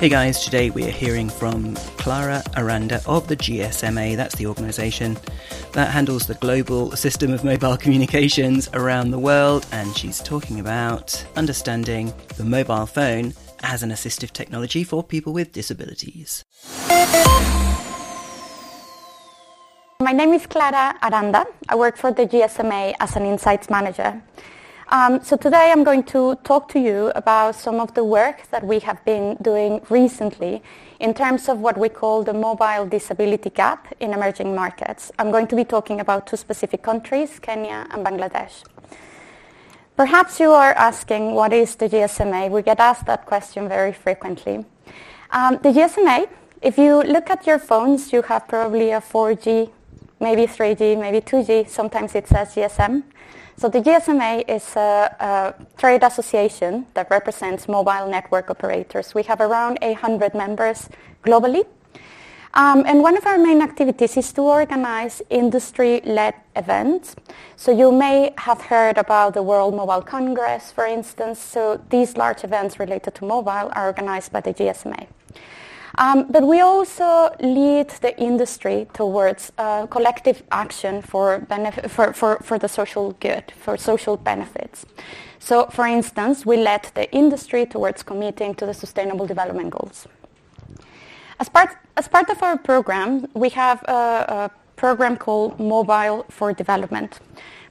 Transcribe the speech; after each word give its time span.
Hey 0.00 0.08
guys, 0.08 0.42
today 0.42 0.70
we 0.70 0.86
are 0.86 0.90
hearing 0.90 1.28
from 1.28 1.74
Clara 1.98 2.42
Aranda 2.56 3.02
of 3.06 3.28
the 3.28 3.36
GSMA, 3.36 4.16
that's 4.16 4.34
the 4.34 4.46
organisation 4.46 5.18
that 5.74 5.90
handles 5.90 6.26
the 6.26 6.36
global 6.36 6.92
system 6.92 7.34
of 7.34 7.44
mobile 7.44 7.76
communications 7.84 8.70
around 8.72 9.10
the 9.10 9.18
world, 9.18 9.66
and 9.72 9.94
she's 9.94 10.20
talking 10.20 10.58
about 10.58 11.22
understanding 11.36 12.14
the 12.38 12.46
mobile 12.46 12.86
phone 12.86 13.34
as 13.62 13.82
an 13.82 13.90
assistive 13.90 14.30
technology 14.30 14.84
for 14.84 15.04
people 15.04 15.34
with 15.34 15.52
disabilities. 15.52 16.46
My 20.00 20.12
name 20.12 20.32
is 20.32 20.46
Clara 20.46 20.96
Aranda. 21.02 21.44
I 21.68 21.74
work 21.74 21.98
for 21.98 22.10
the 22.10 22.24
GSMA 22.26 22.94
as 23.00 23.16
an 23.16 23.26
insights 23.26 23.68
manager. 23.68 24.22
Um, 24.92 25.22
so 25.22 25.36
today 25.36 25.70
I'm 25.70 25.84
going 25.84 26.02
to 26.14 26.34
talk 26.42 26.68
to 26.70 26.80
you 26.80 27.12
about 27.14 27.54
some 27.54 27.78
of 27.78 27.94
the 27.94 28.02
work 28.02 28.48
that 28.50 28.64
we 28.64 28.80
have 28.80 29.04
been 29.04 29.36
doing 29.40 29.80
recently 29.88 30.64
in 30.98 31.14
terms 31.14 31.48
of 31.48 31.60
what 31.60 31.78
we 31.78 31.88
call 31.88 32.24
the 32.24 32.34
mobile 32.34 32.86
disability 32.86 33.50
gap 33.50 33.86
in 34.00 34.12
emerging 34.12 34.52
markets. 34.52 35.12
I'm 35.16 35.30
going 35.30 35.46
to 35.46 35.54
be 35.54 35.64
talking 35.64 36.00
about 36.00 36.26
two 36.26 36.36
specific 36.36 36.82
countries, 36.82 37.38
Kenya 37.38 37.86
and 37.92 38.04
Bangladesh. 38.04 38.64
Perhaps 39.96 40.40
you 40.40 40.50
are 40.50 40.72
asking 40.72 41.34
what 41.34 41.52
is 41.52 41.76
the 41.76 41.88
GSMA? 41.88 42.50
We 42.50 42.62
get 42.62 42.80
asked 42.80 43.06
that 43.06 43.26
question 43.26 43.68
very 43.68 43.92
frequently. 43.92 44.64
Um, 45.30 45.60
the 45.62 45.68
GSMA, 45.68 46.28
if 46.62 46.76
you 46.76 47.00
look 47.04 47.30
at 47.30 47.46
your 47.46 47.60
phones, 47.60 48.12
you 48.12 48.22
have 48.22 48.48
probably 48.48 48.90
a 48.90 49.00
4G, 49.00 49.70
maybe 50.20 50.46
3G, 50.46 50.98
maybe 50.98 51.20
2G. 51.20 51.68
Sometimes 51.68 52.14
it 52.14 52.28
says 52.28 52.54
GSM. 52.54 53.02
So 53.56 53.68
the 53.68 53.80
GSMA 53.80 54.48
is 54.48 54.74
a, 54.76 55.14
a, 55.20 55.54
trade 55.76 56.02
association 56.02 56.86
that 56.94 57.10
represents 57.10 57.68
mobile 57.68 58.06
network 58.08 58.50
operators. 58.50 59.14
We 59.14 59.22
have 59.24 59.40
around 59.40 59.78
800 59.82 60.34
members 60.34 60.88
globally. 61.24 61.66
Um, 62.54 62.84
and 62.86 63.02
one 63.02 63.16
of 63.16 63.26
our 63.26 63.38
main 63.38 63.62
activities 63.62 64.16
is 64.16 64.32
to 64.32 64.42
organize 64.42 65.22
industry-led 65.30 66.34
events. 66.56 67.14
So 67.56 67.70
you 67.70 67.92
may 67.92 68.32
have 68.38 68.62
heard 68.62 68.98
about 68.98 69.34
the 69.34 69.42
World 69.42 69.74
Mobile 69.74 70.02
Congress, 70.02 70.72
for 70.72 70.86
instance. 70.86 71.38
So 71.38 71.80
these 71.90 72.16
large 72.16 72.42
events 72.42 72.80
related 72.80 73.14
to 73.16 73.24
mobile 73.24 73.70
are 73.72 73.86
organized 73.86 74.32
by 74.32 74.40
the 74.40 74.52
GSMA. 74.52 75.06
Um, 75.98 76.26
but 76.30 76.46
we 76.46 76.60
also 76.60 77.30
lead 77.40 77.90
the 78.00 78.18
industry 78.20 78.86
towards 78.92 79.52
uh, 79.58 79.86
collective 79.86 80.42
action 80.50 81.02
for, 81.02 81.40
benef- 81.40 81.90
for, 81.90 82.12
for, 82.12 82.38
for 82.42 82.58
the 82.58 82.68
social 82.68 83.12
good, 83.20 83.52
for 83.56 83.76
social 83.76 84.16
benefits. 84.16 84.86
So, 85.38 85.66
for 85.66 85.86
instance, 85.86 86.44
we 86.46 86.56
led 86.58 86.90
the 86.94 87.10
industry 87.12 87.66
towards 87.66 88.02
committing 88.02 88.54
to 88.56 88.66
the 88.66 88.74
Sustainable 88.74 89.26
Development 89.26 89.70
Goals. 89.70 90.06
As 91.40 91.48
part, 91.48 91.70
as 91.96 92.06
part 92.06 92.28
of 92.28 92.42
our 92.42 92.58
program, 92.58 93.26
we 93.34 93.48
have 93.50 93.82
a, 93.84 93.92
a 93.92 94.50
program 94.76 95.16
called 95.16 95.58
Mobile 95.58 96.26
for 96.28 96.52
Development. 96.52 97.18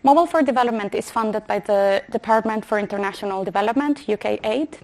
Mobile 0.01 0.25
for 0.25 0.41
Development 0.41 0.95
is 0.95 1.11
funded 1.11 1.45
by 1.45 1.59
the 1.59 2.01
Department 2.11 2.65
for 2.65 2.79
International 2.79 3.43
Development, 3.43 4.09
UK 4.09 4.39
Aid. 4.43 4.77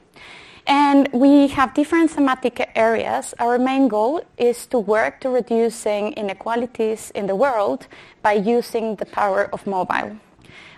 And 0.68 1.10
we 1.14 1.48
have 1.50 1.76
different 1.76 2.10
thematic 2.12 2.72
areas. 2.76 3.36
Our 3.40 3.60
main 3.60 3.88
goal 3.88 4.22
is 4.38 4.66
to 4.68 4.80
work 4.80 5.20
to 5.22 5.30
reducing 5.30 6.14
inequalities 6.14 7.12
in 7.14 7.28
the 7.28 7.36
world 7.36 7.88
by 8.24 8.34
using 8.34 8.96
the 8.96 9.06
power 9.06 9.50
of 9.54 9.68
mobile. 9.68 10.18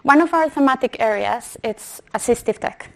One 0.04 0.22
of 0.22 0.34
our 0.34 0.50
thematic 0.50 1.00
areas 1.00 1.58
is 1.64 2.02
assistive 2.14 2.60
tech. 2.60 2.90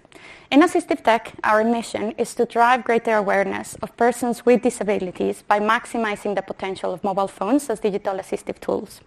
In 0.52 0.62
assistive 0.62 1.02
tech, 1.02 1.34
our 1.46 1.64
mission 1.64 2.12
is 2.18 2.36
to 2.36 2.46
drive 2.46 2.84
greater 2.84 3.16
awareness 3.16 3.76
of 3.82 3.96
persons 3.96 4.46
with 4.46 4.62
disabilities 4.62 5.44
by 5.48 5.62
maximizing 5.62 6.36
the 6.36 6.42
potential 6.42 6.94
of 6.94 7.04
mobile 7.06 7.30
phones 7.30 7.70
as 7.70 7.80
digital 7.80 8.16
assistive 8.16 8.60
tools. 8.60 9.00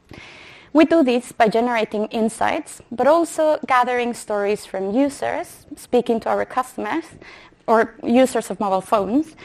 We 0.73 0.87
do 0.87 1.05
this 1.05 1.33
by 1.33 1.49
generating 1.49 2.07
insights, 2.07 2.81
but 2.91 3.07
also 3.07 3.59
gathering 3.67 4.15
stories 4.15 4.67
from 4.67 4.93
users, 4.93 5.67
speaking 5.77 6.19
to 6.21 6.31
our 6.31 6.45
customers, 6.45 7.05
or 7.67 7.95
users 8.03 8.51
of 8.51 8.61
mobile 8.61 8.81
phones, 8.81 9.37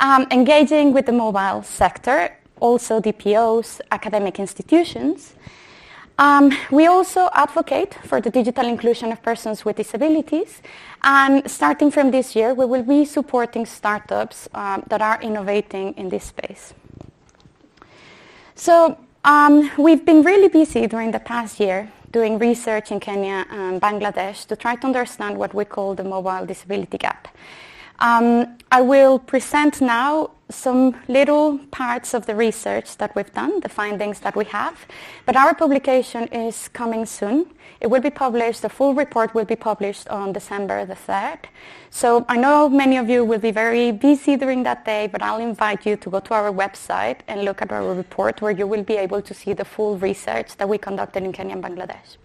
um, 0.00 0.26
engaging 0.30 0.92
with 0.92 1.06
the 1.06 1.12
mobile 1.12 1.62
sector, 1.62 2.36
also 2.60 3.00
DPOs, 3.00 3.80
academic 3.90 4.38
institutions. 4.38 5.34
Um, 6.18 6.50
we 6.70 6.86
also 6.86 7.28
advocate 7.34 7.94
for 8.04 8.22
the 8.22 8.30
digital 8.30 8.66
inclusion 8.66 9.12
of 9.12 9.22
persons 9.22 9.64
with 9.64 9.76
disabilities, 9.76 10.62
and 11.02 11.48
starting 11.50 11.90
from 11.90 12.10
this 12.10 12.34
year, 12.34 12.54
we 12.54 12.64
will 12.64 12.82
be 12.82 13.04
supporting 13.04 13.66
startups 13.66 14.48
um, 14.54 14.82
that 14.88 15.02
are 15.02 15.20
innovating 15.20 15.92
in 15.94 16.08
this 16.08 16.24
space. 16.24 16.72
So 18.54 18.96
um, 19.24 19.70
we've 19.76 20.06
been 20.06 20.22
really 20.22 20.48
busy 20.48 20.86
during 20.86 21.10
the 21.10 21.20
past 21.20 21.60
year 21.60 21.92
doing 22.12 22.38
research 22.38 22.90
in 22.90 22.98
Kenya 22.98 23.44
and 23.50 23.78
Bangladesh 23.78 24.46
to 24.46 24.56
try 24.56 24.74
to 24.76 24.86
understand 24.86 25.36
what 25.36 25.52
we 25.52 25.66
call 25.66 25.94
the 25.94 26.04
mobile 26.04 26.46
disability 26.46 26.96
gap. 26.96 27.28
Um, 27.98 28.58
I 28.70 28.82
will 28.82 29.18
present 29.18 29.80
now 29.80 30.30
some 30.48 30.94
little 31.08 31.58
parts 31.70 32.14
of 32.14 32.26
the 32.26 32.34
research 32.34 32.98
that 32.98 33.14
we've 33.16 33.32
done, 33.32 33.60
the 33.60 33.68
findings 33.68 34.20
that 34.20 34.36
we 34.36 34.44
have, 34.46 34.86
but 35.24 35.34
our 35.34 35.54
publication 35.54 36.28
is 36.28 36.68
coming 36.68 37.04
soon. 37.04 37.46
It 37.80 37.88
will 37.88 38.00
be 38.00 38.10
published, 38.10 38.62
the 38.62 38.68
full 38.68 38.94
report 38.94 39.34
will 39.34 39.44
be 39.44 39.56
published 39.56 40.08
on 40.08 40.32
December 40.32 40.84
the 40.86 40.94
3rd. 40.94 41.40
So 41.90 42.24
I 42.28 42.36
know 42.36 42.68
many 42.68 42.96
of 42.96 43.08
you 43.08 43.24
will 43.24 43.40
be 43.40 43.50
very 43.50 43.90
busy 43.92 44.36
during 44.36 44.62
that 44.62 44.84
day, 44.84 45.08
but 45.08 45.22
I'll 45.22 45.40
invite 45.40 45.84
you 45.84 45.96
to 45.96 46.10
go 46.10 46.20
to 46.20 46.34
our 46.34 46.52
website 46.52 47.20
and 47.26 47.44
look 47.44 47.60
at 47.60 47.72
our 47.72 47.92
report 47.92 48.40
where 48.40 48.52
you 48.52 48.66
will 48.66 48.84
be 48.84 48.96
able 48.96 49.22
to 49.22 49.34
see 49.34 49.52
the 49.52 49.64
full 49.64 49.98
research 49.98 50.56
that 50.56 50.68
we 50.68 50.78
conducted 50.78 51.24
in 51.24 51.32
Kenya 51.32 51.54
and 51.54 51.64
Bangladesh. 51.64 52.16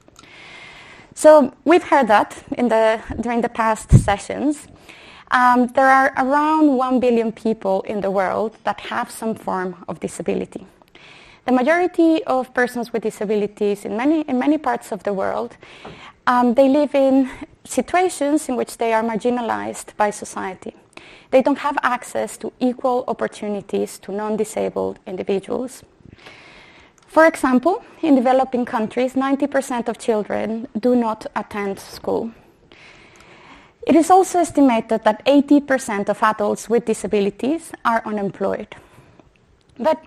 So 1.16 1.54
we've 1.66 1.84
heard 1.84 2.08
that 2.08 2.44
in 2.52 2.70
the, 2.70 3.02
during 3.20 3.42
the 3.42 3.50
past 3.50 3.92
sessions. 3.92 4.68
Um, 5.32 5.68
there 5.68 5.88
are 5.88 6.12
around 6.18 6.76
1 6.76 7.00
billion 7.00 7.32
people 7.32 7.84
in 7.84 8.02
the 8.02 8.12
world 8.12 8.58
that 8.66 8.82
have 8.82 9.10
some 9.10 9.34
form 9.34 9.86
of 9.88 10.02
disability. 10.02 10.68
The 11.46 11.54
majority 11.54 12.22
of 12.26 12.54
persons 12.54 12.92
with 12.92 13.04
disabilities 13.04 13.86
in 13.86 13.96
many, 13.96 14.22
in 14.22 14.38
many 14.38 14.58
parts 14.58 14.92
of 14.92 15.04
the 15.04 15.14
world, 15.14 15.56
um, 16.28 16.54
they 16.54 16.68
live 16.68 16.94
in 16.94 17.30
situations 17.64 18.50
in 18.50 18.58
which 18.58 18.78
they 18.78 18.92
are 18.92 19.04
marginalized 19.04 19.96
by 19.96 20.10
society. 20.10 20.76
They 21.32 21.42
don't 21.42 21.60
have 21.60 21.78
access 21.82 22.36
to 22.38 22.52
equal 22.60 23.06
opportunities 23.08 24.00
to 24.00 24.12
non-disabled 24.12 25.00
individuals. 25.08 25.82
For 27.08 27.26
example, 27.26 27.82
in 28.02 28.16
developing 28.16 28.66
countries, 28.66 29.14
90% 29.14 29.88
of 29.88 29.98
children 29.98 30.68
do 30.78 30.94
not 30.94 31.26
attend 31.38 31.80
school. 31.80 32.32
It 33.88 33.96
is 33.96 34.12
also 34.12 34.40
estimated 34.40 35.04
that 35.04 35.26
80% 35.26 36.10
of 36.10 36.22
adults 36.22 36.70
with 36.70 36.86
disabilities 36.86 37.72
are 37.84 38.02
unemployed. 38.06 38.76
But 39.78 40.04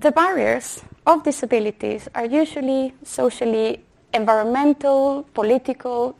the 0.00 0.10
barriers 0.10 0.82
of 1.06 1.22
disabilities 1.22 2.08
are 2.14 2.26
usually 2.26 2.92
socially, 3.04 3.84
environmental, 4.12 5.26
political 5.32 6.16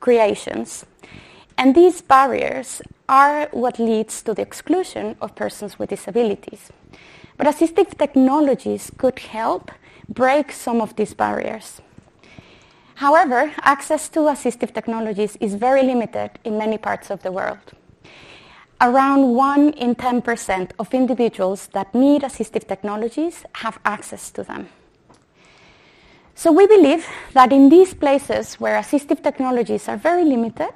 creations. 0.00 0.86
And 1.58 1.74
these 1.74 2.00
barriers 2.00 2.80
are 3.08 3.48
what 3.52 3.78
leads 3.78 4.22
to 4.22 4.32
the 4.32 4.42
exclusion 4.42 5.16
of 5.20 5.34
persons 5.34 5.78
with 5.78 5.90
disabilities. 5.90 6.70
But 7.36 7.46
assistive 7.46 7.98
technologies 7.98 8.90
could 8.96 9.18
help 9.18 9.70
break 10.08 10.50
some 10.50 10.80
of 10.80 10.96
these 10.96 11.12
barriers. 11.14 11.82
However, 12.94 13.52
access 13.62 14.08
to 14.10 14.20
assistive 14.20 14.72
technologies 14.72 15.36
is 15.40 15.54
very 15.54 15.82
limited 15.82 16.30
in 16.44 16.58
many 16.58 16.78
parts 16.78 17.10
of 17.10 17.22
the 17.22 17.32
world. 17.32 17.72
Around 18.80 19.34
1 19.34 19.74
in 19.74 19.94
10% 19.94 20.72
of 20.78 20.92
individuals 20.92 21.68
that 21.68 21.94
need 21.94 22.22
assistive 22.22 22.66
technologies 22.66 23.44
have 23.54 23.78
access 23.84 24.30
to 24.32 24.42
them. 24.42 24.68
So 26.34 26.50
we 26.50 26.66
believe 26.66 27.06
that 27.34 27.52
in 27.52 27.68
these 27.68 27.94
places 27.94 28.54
where 28.54 28.78
assistive 28.78 29.22
technologies 29.22 29.88
are 29.88 29.96
very 29.96 30.24
limited, 30.24 30.74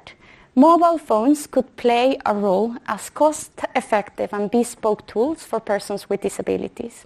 mobile 0.55 0.97
phones 0.97 1.47
could 1.47 1.75
play 1.75 2.17
a 2.25 2.33
role 2.33 2.75
as 2.87 3.09
cost-effective 3.09 4.33
and 4.33 4.49
bespoke 4.49 5.05
tools 5.07 5.43
for 5.43 5.59
persons 5.59 6.09
with 6.09 6.21
disabilities. 6.21 7.05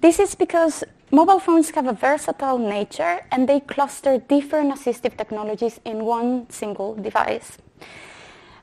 This 0.00 0.20
is 0.20 0.34
because 0.34 0.84
mobile 1.10 1.40
phones 1.40 1.70
have 1.70 1.86
a 1.86 1.92
versatile 1.92 2.58
nature 2.58 3.20
and 3.30 3.48
they 3.48 3.60
cluster 3.60 4.18
different 4.18 4.72
assistive 4.72 5.16
technologies 5.16 5.80
in 5.84 6.04
one 6.04 6.48
single 6.50 6.94
device. 6.94 7.58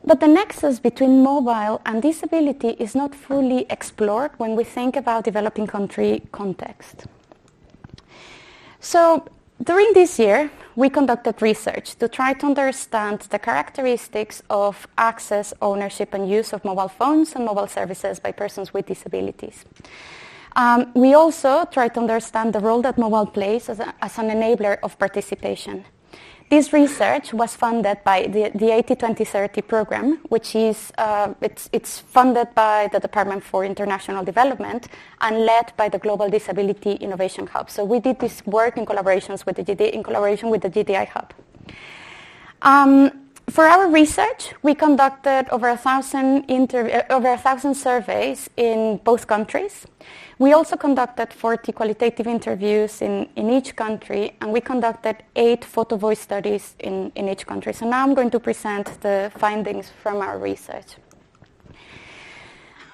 But 0.03 0.19
the 0.19 0.27
nexus 0.27 0.79
between 0.79 1.23
mobile 1.23 1.81
and 1.85 2.01
disability 2.01 2.69
is 2.79 2.95
not 2.95 3.13
fully 3.13 3.65
explored 3.69 4.31
when 4.37 4.55
we 4.55 4.63
think 4.63 4.95
about 4.95 5.25
developing 5.25 5.67
country 5.67 6.21
context. 6.31 7.07
So 8.79 9.25
during 9.61 9.91
this 9.93 10.19
year, 10.19 10.51
we 10.75 10.89
conducted 10.89 11.41
research 11.41 11.95
to 11.95 12.07
try 12.07 12.33
to 12.33 12.45
understand 12.45 13.21
the 13.21 13.39
characteristics 13.39 14.43
of 14.49 14.87
access, 14.97 15.53
ownership, 15.61 16.13
and 16.13 16.29
use 16.29 16.53
of 16.53 16.63
mobile 16.63 16.87
phones 16.87 17.33
and 17.33 17.43
mobile 17.43 17.67
services 17.67 18.19
by 18.19 18.31
persons 18.31 18.73
with 18.73 18.85
disabilities. 18.85 19.65
Um, 20.57 20.91
we 20.95 21.13
also 21.13 21.65
tried 21.65 21.93
to 21.93 21.99
understand 21.99 22.53
the 22.53 22.59
role 22.59 22.81
that 22.81 22.97
mobile 22.97 23.27
plays 23.27 23.69
as, 23.69 23.79
a, 23.79 23.93
as 24.01 24.17
an 24.17 24.29
enabler 24.29 24.79
of 24.81 24.97
participation. 24.97 25.85
This 26.49 26.73
research 26.73 27.31
was 27.31 27.55
funded 27.55 28.03
by 28.03 28.23
the, 28.23 28.49
the 28.55 28.71
AT2030 28.71 29.67
program, 29.67 30.17
which 30.29 30.55
is 30.55 30.91
uh, 30.97 31.33
it's, 31.41 31.69
it's 31.73 31.99
funded 31.99 32.55
by 32.55 32.89
the 32.91 32.99
Department 32.99 33.43
for 33.43 33.65
International 33.65 34.23
Development 34.23 34.87
and 35.21 35.45
led 35.45 35.73
by 35.77 35.89
the 35.89 35.99
Global 35.99 36.27
Disability 36.27 36.93
Innovation 36.93 37.45
Hub. 37.47 37.69
So 37.69 37.83
we 37.85 37.99
did 37.99 38.19
this 38.19 38.43
work 38.47 38.77
in 38.77 38.85
collaborations 38.85 39.45
with 39.45 39.57
the 39.57 39.63
GD, 39.63 39.91
in 39.91 40.01
collaboration 40.01 40.49
with 40.49 40.61
the 40.61 40.69
GDI 40.69 41.07
Hub. 41.09 41.33
Um, 42.63 43.11
for 43.49 43.65
our 43.65 43.89
research, 43.89 44.53
we 44.63 44.73
conducted 44.73 45.47
over 45.51 45.69
a 45.69 45.77
thousand, 45.77 46.49
over 47.09 47.31
a 47.31 47.37
thousand 47.37 47.75
surveys 47.75 48.49
in 48.57 48.99
both 49.03 49.27
countries. 49.27 49.85
We 50.39 50.53
also 50.53 50.77
conducted 50.77 51.33
40 51.33 51.71
qualitative 51.71 52.27
interviews 52.27 53.01
in, 53.01 53.27
in 53.35 53.49
each 53.49 53.75
country, 53.75 54.35
and 54.39 54.53
we 54.53 54.61
conducted 54.61 55.23
eight 55.35 55.65
photo 55.65 55.95
voice 55.95 56.19
studies 56.19 56.75
in, 56.79 57.11
in 57.15 57.27
each 57.27 57.47
country. 57.47 57.73
So 57.73 57.89
now 57.89 58.03
I'm 58.03 58.13
going 58.13 58.29
to 58.29 58.39
present 58.39 59.01
the 59.01 59.31
findings 59.37 59.91
from 60.03 60.17
our 60.17 60.37
research. 60.37 60.97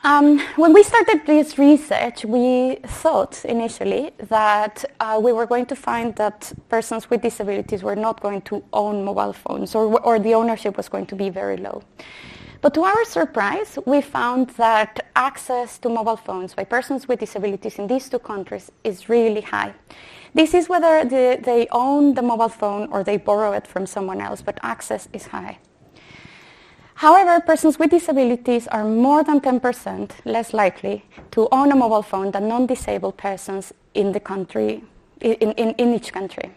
Um, 0.05 0.39
when 0.57 0.73
we 0.73 0.83
started 0.83 1.25
this 1.25 1.57
research, 1.57 2.25
we 2.25 2.75
thought 2.85 3.43
initially 3.45 4.11
that 4.29 4.83
uh, 4.99 5.19
we 5.21 5.31
were 5.33 5.45
going 5.45 5.65
to 5.67 5.75
find 5.75 6.15
that 6.17 6.51
persons 6.69 7.09
with 7.09 7.21
disabilities 7.21 7.83
were 7.83 7.95
not 7.95 8.21
going 8.21 8.41
to 8.41 8.63
own 8.73 9.03
mobile 9.03 9.33
phones 9.33 9.75
or, 9.75 9.99
or 10.01 10.19
the 10.19 10.33
ownership 10.33 10.75
was 10.75 10.89
going 10.89 11.05
to 11.05 11.15
be 11.15 11.29
very 11.29 11.57
low. 11.57 11.83
But 12.63 12.73
to 12.75 12.83
our 12.85 13.03
surprise, 13.03 13.77
we 13.85 13.99
found 13.99 14.51
that 14.51 15.07
access 15.17 15.77
to 15.79 15.89
mobile 15.89 16.15
phones 16.15 16.53
by 16.53 16.63
persons 16.63 17.09
with 17.09 17.19
disabilities 17.19 17.77
in 17.77 17.87
these 17.87 18.07
two 18.07 18.19
countries 18.19 18.71
is 18.85 19.09
really 19.09 19.41
high. 19.41 19.73
This 20.33 20.53
is 20.53 20.69
whether 20.69 21.03
the, 21.03 21.39
they 21.43 21.67
own 21.71 22.13
the 22.13 22.21
mobile 22.21 22.47
phone 22.47 22.87
or 22.89 23.03
they 23.03 23.17
borrow 23.17 23.51
it 23.51 23.67
from 23.67 23.85
someone 23.85 24.21
else, 24.21 24.41
but 24.41 24.59
access 24.63 25.09
is 25.11 25.27
high. 25.27 25.59
However, 26.95 27.41
persons 27.41 27.77
with 27.77 27.89
disabilities 27.89 28.65
are 28.67 28.85
more 28.85 29.25
than 29.25 29.41
10% 29.41 30.11
less 30.23 30.53
likely 30.53 31.03
to 31.31 31.49
own 31.51 31.69
a 31.73 31.75
mobile 31.75 32.01
phone 32.01 32.31
than 32.31 32.47
non-disabled 32.47 33.17
persons 33.17 33.73
in 33.93 34.13
the 34.13 34.21
country, 34.21 34.81
in, 35.19 35.51
in, 35.51 35.71
in 35.71 35.93
each 35.95 36.13
country. 36.13 36.49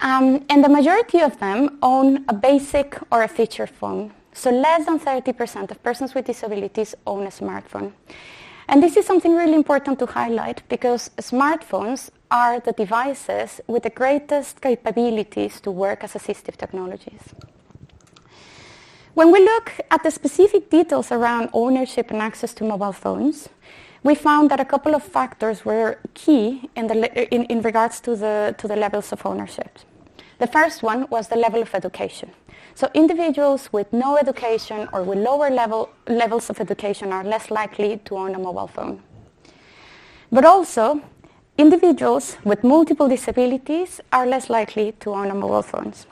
Um, 0.00 0.44
and 0.48 0.64
the 0.64 0.68
majority 0.68 1.20
of 1.20 1.38
them 1.38 1.78
own 1.84 2.24
a 2.28 2.32
basic 2.32 2.98
or 3.12 3.22
a 3.22 3.28
feature 3.28 3.68
phone, 3.68 4.12
so 4.38 4.50
less 4.50 4.86
than 4.86 4.98
30% 5.00 5.70
of 5.70 5.82
persons 5.82 6.14
with 6.14 6.26
disabilities 6.26 6.94
own 7.06 7.24
a 7.26 7.30
smartphone. 7.30 7.92
And 8.68 8.82
this 8.82 8.96
is 8.96 9.06
something 9.06 9.34
really 9.34 9.54
important 9.54 9.98
to 9.98 10.06
highlight 10.06 10.62
because 10.68 11.10
smartphones 11.16 12.10
are 12.30 12.60
the 12.60 12.72
devices 12.72 13.60
with 13.66 13.82
the 13.82 13.90
greatest 13.90 14.60
capabilities 14.60 15.60
to 15.62 15.70
work 15.70 16.04
as 16.04 16.12
assistive 16.12 16.56
technologies. 16.56 17.22
When 19.14 19.32
we 19.32 19.40
look 19.40 19.72
at 19.90 20.02
the 20.02 20.10
specific 20.10 20.70
details 20.70 21.10
around 21.10 21.50
ownership 21.52 22.10
and 22.10 22.20
access 22.20 22.54
to 22.54 22.64
mobile 22.64 22.92
phones, 22.92 23.48
we 24.04 24.14
found 24.14 24.50
that 24.50 24.60
a 24.60 24.64
couple 24.64 24.94
of 24.94 25.02
factors 25.02 25.64
were 25.64 25.98
key 26.14 26.70
in, 26.76 26.86
the, 26.86 27.34
in, 27.34 27.44
in 27.44 27.62
regards 27.62 28.00
to 28.02 28.14
the, 28.14 28.54
to 28.58 28.68
the 28.68 28.76
levels 28.76 29.12
of 29.12 29.24
ownership. 29.26 29.78
The 30.38 30.46
first 30.46 30.82
one 30.82 31.08
was 31.10 31.28
the 31.28 31.36
level 31.36 31.62
of 31.62 31.74
education. 31.74 32.30
So 32.74 32.88
individuals 32.94 33.72
with 33.72 33.92
no 33.92 34.16
education 34.16 34.88
or 34.92 35.02
with 35.02 35.18
lower 35.18 35.50
level, 35.50 35.90
levels 36.06 36.48
of 36.48 36.60
education 36.60 37.12
are 37.12 37.24
less 37.24 37.50
likely 37.50 37.98
to 38.04 38.16
own 38.16 38.34
a 38.36 38.38
mobile 38.38 38.68
phone. 38.68 39.02
But 40.30 40.44
also, 40.44 41.00
individuals 41.56 42.36
with 42.44 42.62
multiple 42.62 43.08
disabilities 43.08 44.00
are 44.12 44.26
less 44.26 44.48
likely 44.48 44.92
to 45.00 45.10
own 45.10 45.30
a 45.30 45.34
mobile 45.34 45.62
phones. 45.62 46.06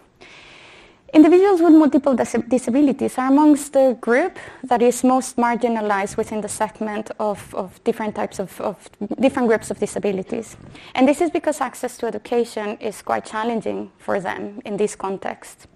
Individuals 1.16 1.62
with 1.62 1.72
multiple 1.72 2.14
dis- 2.14 2.44
disabilities 2.46 3.16
are 3.16 3.28
amongst 3.28 3.72
the 3.72 3.96
group 4.02 4.38
that 4.62 4.82
is 4.82 5.02
most 5.02 5.38
marginalized 5.38 6.18
within 6.18 6.42
the 6.42 6.48
segment 6.48 7.10
of, 7.18 7.54
of 7.54 7.82
different 7.84 8.14
types 8.14 8.38
of, 8.38 8.60
of, 8.60 8.76
different 9.18 9.48
groups 9.48 9.70
of 9.70 9.78
disabilities. 9.78 10.58
And 10.94 11.08
this 11.08 11.22
is 11.22 11.30
because 11.30 11.62
access 11.62 11.96
to 11.96 12.06
education 12.06 12.76
is 12.80 13.00
quite 13.00 13.24
challenging 13.24 13.90
for 13.96 14.20
them 14.20 14.60
in 14.66 14.76
this 14.76 14.94
context. 14.94 15.68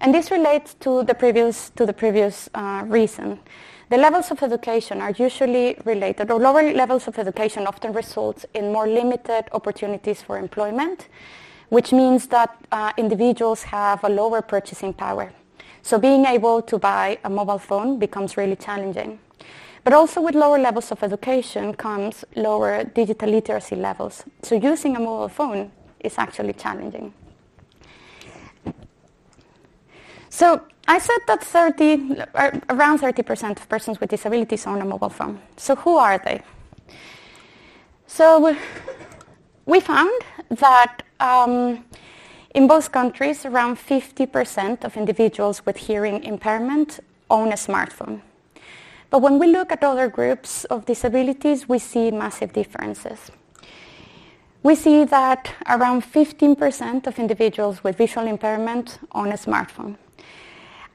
And 0.00 0.14
this 0.14 0.30
relates 0.30 0.72
to 0.80 1.02
the 1.02 1.12
previous, 1.12 1.68
to 1.76 1.84
the 1.84 1.92
previous 1.92 2.48
uh, 2.54 2.82
reason. 2.86 3.40
The 3.90 3.98
levels 3.98 4.30
of 4.30 4.42
education 4.42 5.02
are 5.02 5.10
usually 5.10 5.76
related, 5.84 6.30
or 6.30 6.40
lower 6.40 6.72
levels 6.72 7.06
of 7.06 7.18
education 7.18 7.66
often 7.66 7.92
result 7.92 8.46
in 8.54 8.72
more 8.72 8.88
limited 8.88 9.50
opportunities 9.52 10.22
for 10.22 10.38
employment, 10.38 11.08
which 11.68 11.92
means 11.92 12.26
that 12.28 12.56
uh, 12.72 12.92
individuals 12.96 13.62
have 13.64 14.02
a 14.04 14.08
lower 14.08 14.42
purchasing 14.42 14.92
power. 14.92 15.32
So 15.82 15.98
being 15.98 16.24
able 16.24 16.62
to 16.62 16.78
buy 16.78 17.18
a 17.24 17.30
mobile 17.30 17.58
phone 17.58 17.98
becomes 17.98 18.36
really 18.36 18.56
challenging. 18.56 19.18
But 19.84 19.92
also 19.92 20.20
with 20.20 20.34
lower 20.34 20.58
levels 20.58 20.90
of 20.92 21.02
education 21.02 21.74
comes 21.74 22.24
lower 22.36 22.84
digital 22.84 23.30
literacy 23.30 23.76
levels. 23.76 24.24
So 24.42 24.54
using 24.54 24.96
a 24.96 25.00
mobile 25.00 25.28
phone 25.28 25.70
is 26.00 26.18
actually 26.18 26.52
challenging. 26.54 27.14
So 30.30 30.62
I 30.86 30.98
said 30.98 31.18
that 31.26 31.42
30, 31.42 32.20
uh, 32.34 32.50
around 32.70 33.00
30% 33.00 33.58
of 33.58 33.68
persons 33.68 34.00
with 34.00 34.10
disabilities 34.10 34.66
own 34.66 34.80
a 34.80 34.84
mobile 34.84 35.08
phone. 35.08 35.40
So 35.56 35.74
who 35.76 35.96
are 35.96 36.18
they? 36.18 36.42
So 38.06 38.56
we 39.66 39.80
found 39.80 40.22
that 40.50 41.02
um, 41.20 41.84
in 42.54 42.66
both 42.66 42.92
countries, 42.92 43.44
around 43.44 43.76
50% 43.76 44.84
of 44.84 44.96
individuals 44.96 45.64
with 45.66 45.76
hearing 45.76 46.24
impairment 46.24 47.00
own 47.30 47.48
a 47.48 47.56
smartphone. 47.56 48.22
But 49.10 49.20
when 49.20 49.38
we 49.38 49.46
look 49.46 49.72
at 49.72 49.82
other 49.82 50.08
groups 50.08 50.64
of 50.64 50.84
disabilities, 50.84 51.68
we 51.68 51.78
see 51.78 52.10
massive 52.10 52.52
differences. 52.52 53.30
We 54.62 54.74
see 54.74 55.04
that 55.04 55.54
around 55.66 56.02
15% 56.02 57.06
of 57.06 57.18
individuals 57.18 57.84
with 57.84 57.96
visual 57.96 58.26
impairment 58.26 58.98
own 59.12 59.28
a 59.28 59.36
smartphone. 59.36 59.96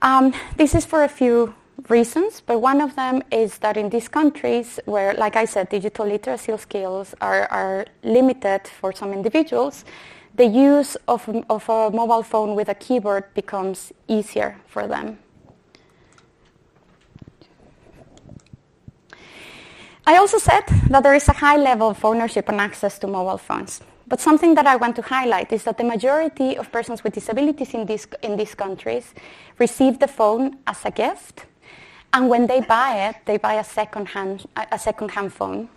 Um, 0.01 0.33
this 0.57 0.75
is 0.75 0.85
for 0.85 1.04
a 1.04 1.07
few 1.07 1.56
reasons, 1.89 2.42
but 2.42 2.59
one 2.59 2.81
of 2.81 2.95
them 2.95 3.21
is 3.31 3.57
that 3.59 3.77
in 3.77 3.89
these 3.89 4.07
countries 4.07 4.80
where, 4.85 5.13
like 5.13 5.35
I 5.35 5.45
said, 5.45 5.69
digital 5.69 6.06
literacy 6.06 6.56
skills 6.57 7.15
are, 7.21 7.45
are 7.51 7.85
limited 8.03 8.68
for 8.68 8.94
some 8.94 9.13
individuals, 9.13 9.85
the 10.35 10.45
use 10.45 10.95
of, 11.07 11.27
of 11.49 11.69
a 11.69 11.92
mobile 11.92 12.23
phone 12.23 12.56
with 12.56 12.69
a 12.69 12.75
keyboard 12.75 13.33
becomes 13.33 13.92
easier 14.07 14.57
for 14.68 14.87
them. 14.87 15.19
I 20.06 20.18
also 20.18 20.37
said 20.37 20.63
that 20.89 21.03
there 21.03 21.13
is 21.13 21.30
a 21.30 21.33
high 21.33 21.56
level 21.56 21.89
of 21.89 22.03
ownership 22.03 22.49
and 22.49 22.59
access 22.59 22.99
to 22.99 23.07
mobile 23.07 23.37
phones. 23.37 23.81
But 24.06 24.19
something 24.19 24.53
that 24.56 24.68
I 24.68 24.75
want 24.75 24.97
to 24.97 25.01
highlight 25.01 25.53
is 25.53 25.63
that 25.63 25.77
the 25.77 25.85
majority 25.85 26.57
of 26.57 26.71
persons 26.71 27.03
with 27.03 27.13
disabilities 27.13 27.73
in 27.73 27.85
these, 27.85 28.06
in 28.21 28.35
these 28.35 28.53
countries 28.53 29.13
receive 29.59 29.99
the 29.99 30.09
phone 30.09 30.57
as 30.68 30.83
a 30.83 30.92
gift, 30.92 31.45
and 32.13 32.29
when 32.29 32.47
they 32.47 32.61
buy 32.61 33.09
it, 33.09 33.15
they 33.25 33.37
buy 33.37 33.55
a 33.55 33.63
second-hand, 33.63 34.45
a 34.55 34.79
second-hand 34.79 35.33
phone. 35.33 35.67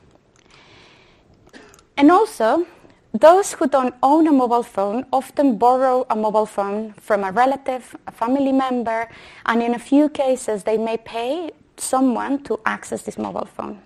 And 1.97 2.11
also, 2.11 2.67
those 3.15 3.55
who 3.55 3.67
don't 3.67 3.95
own 4.03 4.27
a 4.27 4.33
mobile 4.33 4.63
phone 4.63 5.07
often 5.13 5.57
borrow 5.57 6.07
a 6.11 6.17
mobile 6.17 6.45
phone 6.45 6.93
from 7.01 7.25
a 7.25 7.33
relative, 7.33 7.97
a 8.07 8.13
family 8.13 8.53
member, 8.53 9.09
and 9.47 9.63
in 9.63 9.75
a 9.75 9.79
few 9.79 10.11
cases 10.11 10.65
they 10.65 10.77
may 10.77 10.99
pay 10.99 11.51
someone 11.79 12.43
to 12.45 12.61
access 12.67 13.03
this 13.03 13.17
mobile 13.17 13.47
phone. 13.47 13.81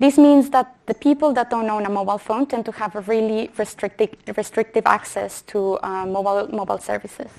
This 0.00 0.18
means 0.18 0.50
that 0.50 0.76
the 0.86 0.94
people 0.94 1.32
that 1.34 1.50
don't 1.50 1.70
own 1.70 1.86
a 1.86 1.90
mobile 1.90 2.18
phone 2.18 2.46
tend 2.46 2.64
to 2.64 2.72
have 2.72 2.96
a 2.96 3.00
really 3.02 3.50
restrictive, 3.56 4.10
restrictive 4.36 4.86
access 4.86 5.42
to 5.42 5.78
uh, 5.82 6.06
mobile, 6.06 6.48
mobile 6.48 6.78
services. 6.78 7.30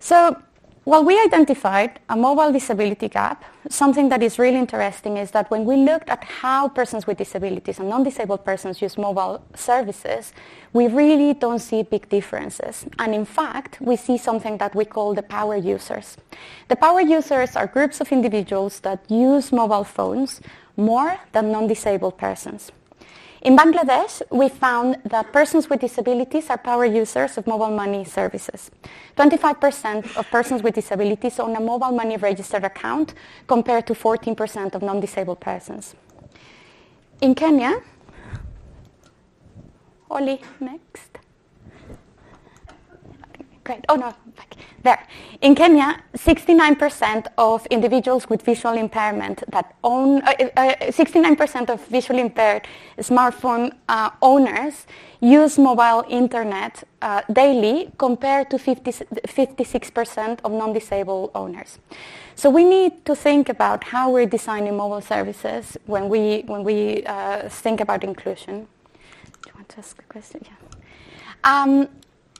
So 0.00 0.40
well, 0.84 1.04
we 1.04 1.20
identified 1.20 2.00
a 2.08 2.16
mobile 2.16 2.50
disability 2.50 3.08
gap. 3.08 3.44
Something 3.70 4.08
that 4.08 4.20
is 4.20 4.36
really 4.36 4.58
interesting 4.58 5.16
is 5.16 5.30
that 5.30 5.48
when 5.48 5.64
we 5.64 5.76
looked 5.76 6.08
at 6.08 6.24
how 6.24 6.68
persons 6.68 7.06
with 7.06 7.18
disabilities 7.18 7.78
and 7.78 7.88
non-disabled 7.88 8.44
persons 8.44 8.82
use 8.82 8.98
mobile 8.98 9.44
services, 9.54 10.32
we 10.72 10.88
really 10.88 11.34
don't 11.34 11.60
see 11.60 11.84
big 11.84 12.08
differences. 12.08 12.84
And 12.98 13.14
in 13.14 13.24
fact, 13.24 13.80
we 13.80 13.94
see 13.94 14.18
something 14.18 14.58
that 14.58 14.74
we 14.74 14.84
call 14.84 15.14
the 15.14 15.22
power 15.22 15.54
users. 15.54 16.16
The 16.66 16.76
power 16.76 17.00
users 17.00 17.54
are 17.54 17.68
groups 17.68 18.00
of 18.00 18.10
individuals 18.10 18.80
that 18.80 19.08
use 19.08 19.52
mobile 19.52 19.84
phones 19.84 20.40
more 20.76 21.16
than 21.30 21.52
non-disabled 21.52 22.18
persons. 22.18 22.72
In 23.42 23.56
Bangladesh, 23.56 24.22
we 24.30 24.48
found 24.48 24.98
that 25.04 25.32
persons 25.32 25.68
with 25.68 25.80
disabilities 25.80 26.48
are 26.48 26.58
power 26.58 26.84
users 26.84 27.36
of 27.36 27.46
mobile 27.48 27.72
money 27.74 28.04
services. 28.04 28.70
25% 29.16 30.16
of 30.16 30.30
persons 30.30 30.62
with 30.62 30.74
disabilities 30.74 31.40
own 31.40 31.56
a 31.56 31.60
mobile 31.60 31.90
money 31.90 32.16
registered 32.16 32.62
account 32.62 33.14
compared 33.48 33.84
to 33.88 33.94
14% 33.94 34.76
of 34.76 34.82
non-disabled 34.82 35.40
persons. 35.40 35.96
In 37.20 37.34
Kenya, 37.34 37.82
Oli, 40.08 40.40
next. 40.60 41.18
Great. 43.64 43.84
Oh, 43.88 43.94
no, 43.94 44.12
back 44.36 44.56
there. 44.82 45.06
In 45.40 45.54
Kenya, 45.54 46.02
69% 46.14 47.26
of 47.38 47.64
individuals 47.66 48.28
with 48.28 48.42
visual 48.42 48.76
impairment 48.76 49.44
that 49.52 49.76
own, 49.84 50.20
uh, 50.22 50.34
uh, 50.56 50.74
69% 50.90 51.70
of 51.70 51.84
visually 51.86 52.22
impaired 52.22 52.66
smartphone 52.98 53.72
uh, 53.88 54.10
owners 54.20 54.86
use 55.20 55.58
mobile 55.58 56.04
internet 56.08 56.82
uh, 57.02 57.22
daily 57.32 57.92
compared 57.98 58.50
to 58.50 58.58
50, 58.58 58.90
56% 58.90 60.40
of 60.42 60.50
non-disabled 60.50 61.30
owners. 61.36 61.78
So 62.34 62.50
we 62.50 62.64
need 62.64 63.04
to 63.04 63.14
think 63.14 63.48
about 63.48 63.84
how 63.84 64.10
we're 64.10 64.26
designing 64.26 64.76
mobile 64.76 65.00
services 65.00 65.76
when 65.86 66.08
we, 66.08 66.42
when 66.46 66.64
we 66.64 67.04
uh, 67.04 67.48
think 67.48 67.80
about 67.80 68.02
inclusion. 68.02 68.66
Do 69.42 69.50
you 69.50 69.52
want 69.54 69.68
to 69.68 69.78
ask 69.78 69.96
a 70.00 70.12
question? 70.12 70.44
Yeah. 70.44 70.56
Um, 71.44 71.88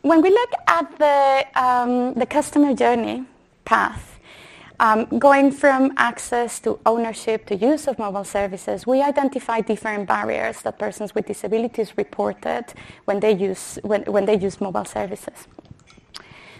when 0.03 0.21
we 0.21 0.31
look 0.31 0.53
at 0.67 0.99
the, 0.99 1.61
um, 1.61 2.15
the 2.15 2.27
customer 2.27 2.75
journey 2.75 3.25
path, 3.65 4.19
um, 4.81 5.07
going 5.19 5.53
from 5.53 5.93
access 5.97 6.59
to 6.59 6.79
ownership 6.85 7.47
to 7.47 7.55
use 7.55 7.87
of 7.87 7.99
mobile 8.01 8.25
services, 8.25 8.85
we 8.85 9.01
identify 9.01 9.61
different 9.61 10.09
barriers 10.09 10.63
that 10.63 10.79
persons 10.79 11.15
with 11.15 11.27
disabilities 11.27 11.97
reported 11.97 12.65
when 13.05 13.21
they 13.21 13.33
use, 13.33 13.79
when, 13.83 14.03
when 14.05 14.27
they 14.27 14.37
use 14.37 14.61
mobile 14.61 14.85
services. 14.85 15.47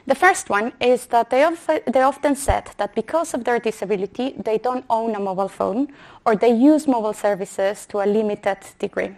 The 0.07 0.15
first 0.15 0.49
one 0.51 0.73
is 0.81 1.07
that 1.07 1.31
they, 1.31 1.43
often, 1.43 1.81
they 1.87 2.03
often 2.03 2.37
said 2.37 2.71
that 2.77 2.95
because 2.95 3.35
of 3.35 3.45
their 3.45 3.59
disability, 3.59 4.35
they 4.37 4.59
don't 4.59 4.85
own 4.89 5.15
a 5.15 5.21
mobile 5.21 5.49
phone 5.49 5.89
or 6.25 6.37
they 6.37 6.53
use 6.53 6.87
mobile 6.87 7.13
services 7.13 7.87
to 7.87 8.03
a 8.03 8.07
limited 8.07 8.59
degree. 8.79 9.17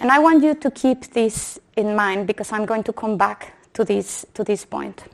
And 0.00 0.10
I 0.10 0.18
want 0.18 0.42
you 0.42 0.54
to 0.54 0.70
keep 0.70 1.12
this 1.12 1.58
in 1.76 1.94
mind 1.94 2.26
because 2.26 2.52
I'm 2.52 2.64
going 2.64 2.82
to 2.84 2.92
come 2.92 3.18
back 3.18 3.54
to 3.74 3.84
this, 3.84 4.24
to 4.32 4.42
this 4.42 4.64
point. 4.64 5.04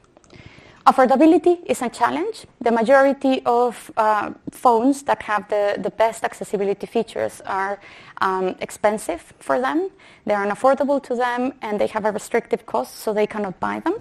Affordability 0.87 1.65
is 1.67 1.83
a 1.83 1.89
challenge. 1.89 2.47
The 2.61 2.71
majority 2.71 3.43
of 3.45 3.91
uh, 3.97 4.31
phones 4.53 5.03
that 5.03 5.21
have 5.25 5.49
the, 5.49 5.75
the 5.83 5.91
best 5.91 6.23
accessibility 6.23 6.87
features 6.87 7.41
are 7.45 7.81
um, 8.21 8.55
expensive 8.61 9.35
for 9.41 9.61
them. 9.61 9.91
They 10.25 10.35
are 10.35 10.47
unaffordable 10.47 11.03
to 11.03 11.17
them 11.17 11.55
and 11.61 11.81
they 11.81 11.89
have 11.89 12.05
a 12.05 12.13
restrictive 12.13 12.65
cost, 12.67 12.95
so 12.95 13.13
they 13.13 13.27
cannot 13.27 13.59
buy 13.59 13.81
them. 13.81 13.95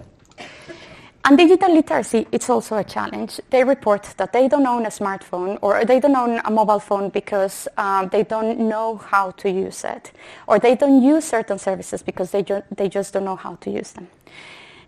And 1.26 1.36
digital 1.36 1.74
literacy, 1.74 2.28
it's 2.32 2.48
also 2.48 2.76
a 2.78 2.84
challenge. 2.84 3.40
They 3.50 3.64
report 3.64 4.04
that 4.16 4.32
they 4.32 4.46
don't 4.48 4.66
own 4.66 4.86
a 4.86 4.90
smartphone 4.90 5.58
or 5.60 5.84
they 5.84 5.98
don't 6.00 6.16
own 6.16 6.40
a 6.44 6.50
mobile 6.52 6.78
phone 6.78 7.10
because 7.10 7.66
um, 7.76 8.08
they 8.10 8.22
don't 8.22 8.60
know 8.60 8.98
how 8.98 9.32
to 9.32 9.50
use 9.50 9.84
it. 9.84 10.12
Or 10.46 10.60
they 10.60 10.76
don't 10.76 11.02
use 11.02 11.24
certain 11.24 11.58
services 11.58 12.02
because 12.02 12.30
they, 12.30 12.44
ju- 12.44 12.62
they 12.76 12.88
just 12.88 13.12
don't 13.12 13.24
know 13.24 13.34
how 13.36 13.56
to 13.56 13.70
use 13.70 13.92
them. 13.92 14.08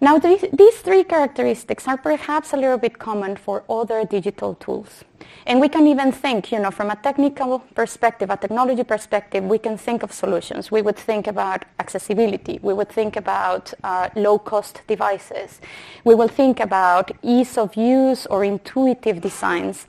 Now, 0.01 0.17
these, 0.17 0.45
these 0.53 0.77
three 0.77 1.03
characteristics 1.03 1.89
are 1.89 1.97
perhaps 1.97 2.53
a 2.53 2.57
little 2.57 2.79
bit 2.79 3.01
common 3.01 3.35
for 3.35 3.65
other 3.69 4.05
digital 4.05 4.55
tools. 4.55 5.03
And 5.45 5.61
we 5.61 5.69
can 5.69 5.89
even 5.89 6.13
think, 6.13 6.53
you 6.53 6.61
know, 6.61 6.71
from 6.71 6.91
a 6.91 6.97
technical 6.97 7.59
perspective, 7.75 8.31
a 8.31 8.37
technology 8.37 8.85
perspective, 8.85 9.43
we 9.43 9.59
can 9.59 9.77
think 9.77 10.05
of 10.05 10.13
solutions. 10.13 10.71
We 10.71 10.83
would 10.83 10.97
think 10.97 11.27
about 11.27 11.65
accessibility. 11.81 12.61
We 12.63 12.75
would 12.75 12.91
think 12.91 13.17
about 13.17 13.75
uh, 13.83 14.09
low-cost 14.15 14.83
devices. 14.87 15.61
We 16.05 16.15
will 16.15 16.29
think 16.29 16.61
about 16.61 17.11
ease 17.23 17.59
of 17.59 17.75
use 17.75 18.25
or 18.27 18.45
intuitive 18.45 19.21
designs. 19.21 19.89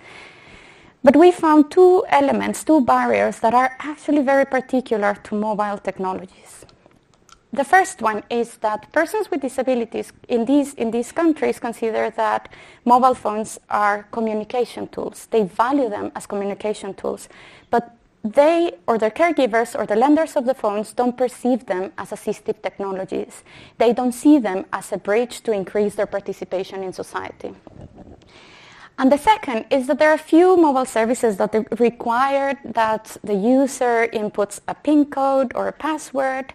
But 1.03 1.15
we 1.15 1.31
found 1.31 1.69
two 1.69 2.03
elements, 2.09 2.63
two 2.63 2.81
barriers 2.81 3.39
that 3.41 3.53
are 3.53 3.75
actually 3.79 4.23
very 4.23 4.45
particular 4.45 5.13
to 5.25 5.35
mobile 5.35 5.77
technologies. 5.77 6.65
The 7.51 7.63
first 7.63 8.01
one 8.01 8.23
is 8.29 8.57
that 8.57 8.91
persons 8.91 9.31
with 9.31 9.41
disabilities 9.41 10.13
in 10.27 10.45
these, 10.45 10.75
in 10.75 10.91
these 10.91 11.11
countries 11.11 11.59
consider 11.59 12.11
that 12.11 12.49
mobile 12.85 13.15
phones 13.15 13.59
are 13.69 14.03
communication 14.11 14.87
tools. 14.87 15.27
They 15.31 15.43
value 15.43 15.89
them 15.89 16.11
as 16.15 16.27
communication 16.27 16.93
tools, 16.93 17.27
but 17.71 17.95
they 18.23 18.73
or 18.85 18.97
their 18.97 19.09
caregivers 19.09 19.79
or 19.79 19.87
the 19.87 19.95
lenders 19.95 20.35
of 20.35 20.45
the 20.45 20.53
phones 20.53 20.93
don't 20.93 21.17
perceive 21.17 21.65
them 21.65 21.91
as 21.97 22.11
assistive 22.11 22.61
technologies. 22.61 23.43
They 23.77 23.93
don't 23.93 24.11
see 24.11 24.37
them 24.37 24.65
as 24.71 24.91
a 24.91 24.97
bridge 24.97 25.41
to 25.41 25.51
increase 25.51 25.95
their 25.95 26.05
participation 26.05 26.83
in 26.83 26.93
society. 26.93 27.55
And 28.99 29.11
the 29.11 29.17
second 29.17 29.65
is 29.71 29.87
that 29.87 29.97
there 29.97 30.11
are 30.11 30.17
few 30.17 30.57
mobile 30.57 30.85
services 30.85 31.37
that 31.37 31.79
require 31.79 32.59
that 32.65 33.15
the 33.23 33.33
user 33.33 34.07
inputs 34.13 34.59
a 34.67 34.75
PIN 34.75 35.05
code 35.05 35.53
or 35.55 35.69
a 35.69 35.71
password 35.71 36.53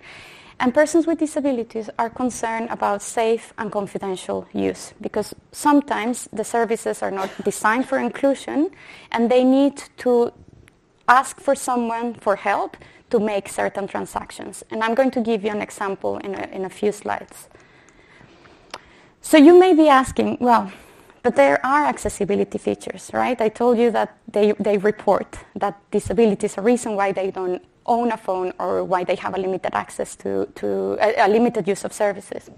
and 0.60 0.72
persons 0.72 1.06
with 1.06 1.18
disabilities 1.18 1.90
are 1.98 2.10
concerned 2.10 2.68
about 2.70 3.02
safe 3.02 3.52
and 3.58 3.72
confidential 3.72 4.46
use 4.52 4.94
because 5.00 5.34
sometimes 5.52 6.28
the 6.32 6.44
services 6.44 7.02
are 7.02 7.10
not 7.10 7.30
designed 7.44 7.88
for 7.88 7.98
inclusion 7.98 8.70
and 9.10 9.30
they 9.30 9.44
need 9.44 9.82
to 9.98 10.32
ask 11.08 11.40
for 11.40 11.54
someone 11.54 12.14
for 12.14 12.36
help 12.36 12.76
to 13.10 13.18
make 13.18 13.48
certain 13.48 13.86
transactions. 13.86 14.64
And 14.70 14.82
I'm 14.82 14.94
going 14.94 15.10
to 15.12 15.20
give 15.20 15.44
you 15.44 15.50
an 15.50 15.60
example 15.60 16.18
in 16.18 16.34
a, 16.34 16.48
in 16.52 16.64
a 16.64 16.70
few 16.70 16.92
slides. 16.92 17.48
So 19.20 19.36
you 19.36 19.58
may 19.58 19.74
be 19.74 19.88
asking, 19.88 20.38
well, 20.40 20.72
but 21.22 21.36
there 21.36 21.64
are 21.64 21.86
accessibility 21.86 22.58
features, 22.58 23.10
right? 23.12 23.40
I 23.40 23.48
told 23.48 23.78
you 23.78 23.90
that 23.90 24.18
they, 24.30 24.52
they 24.60 24.78
report 24.78 25.38
that 25.56 25.80
disability 25.90 26.46
is 26.46 26.58
a 26.58 26.62
reason 26.62 26.96
why 26.96 27.12
they 27.12 27.30
don't 27.30 27.62
own 27.86 28.12
a 28.12 28.16
phone 28.16 28.52
or 28.58 28.84
why 28.84 29.04
they 29.04 29.16
have 29.16 29.34
a 29.34 29.38
limited 29.38 29.74
access 29.74 30.16
to, 30.16 30.46
to 30.54 30.96
a, 31.00 31.26
a 31.26 31.28
limited 31.28 31.66
use 31.68 31.84
of 31.84 31.92
services. 31.92 32.50